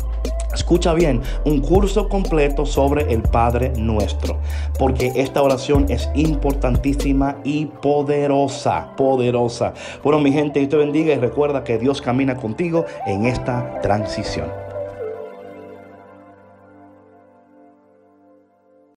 Escucha 0.53 0.93
bien, 0.93 1.21
un 1.45 1.61
curso 1.61 2.07
completo 2.07 2.67
sobre 2.67 3.11
el 3.11 3.23
Padre 3.23 3.73
Nuestro, 3.75 4.37
porque 4.77 5.11
esta 5.15 5.41
oración 5.41 5.87
es 5.89 6.07
importantísima 6.13 7.37
y 7.53 7.65
poderosa, 7.65 8.95
poderosa. 8.97 9.73
Bueno, 10.03 10.19
mi 10.19 10.31
gente, 10.31 10.59
Dios 10.59 10.67
te 10.67 10.77
bendiga 10.77 11.13
y 11.13 11.17
recuerda 11.17 11.63
que 11.63 11.77
Dios 11.77 12.01
camina 12.01 12.35
contigo 12.35 12.85
en 13.05 13.25
esta 13.25 13.79
transición. 13.81 14.62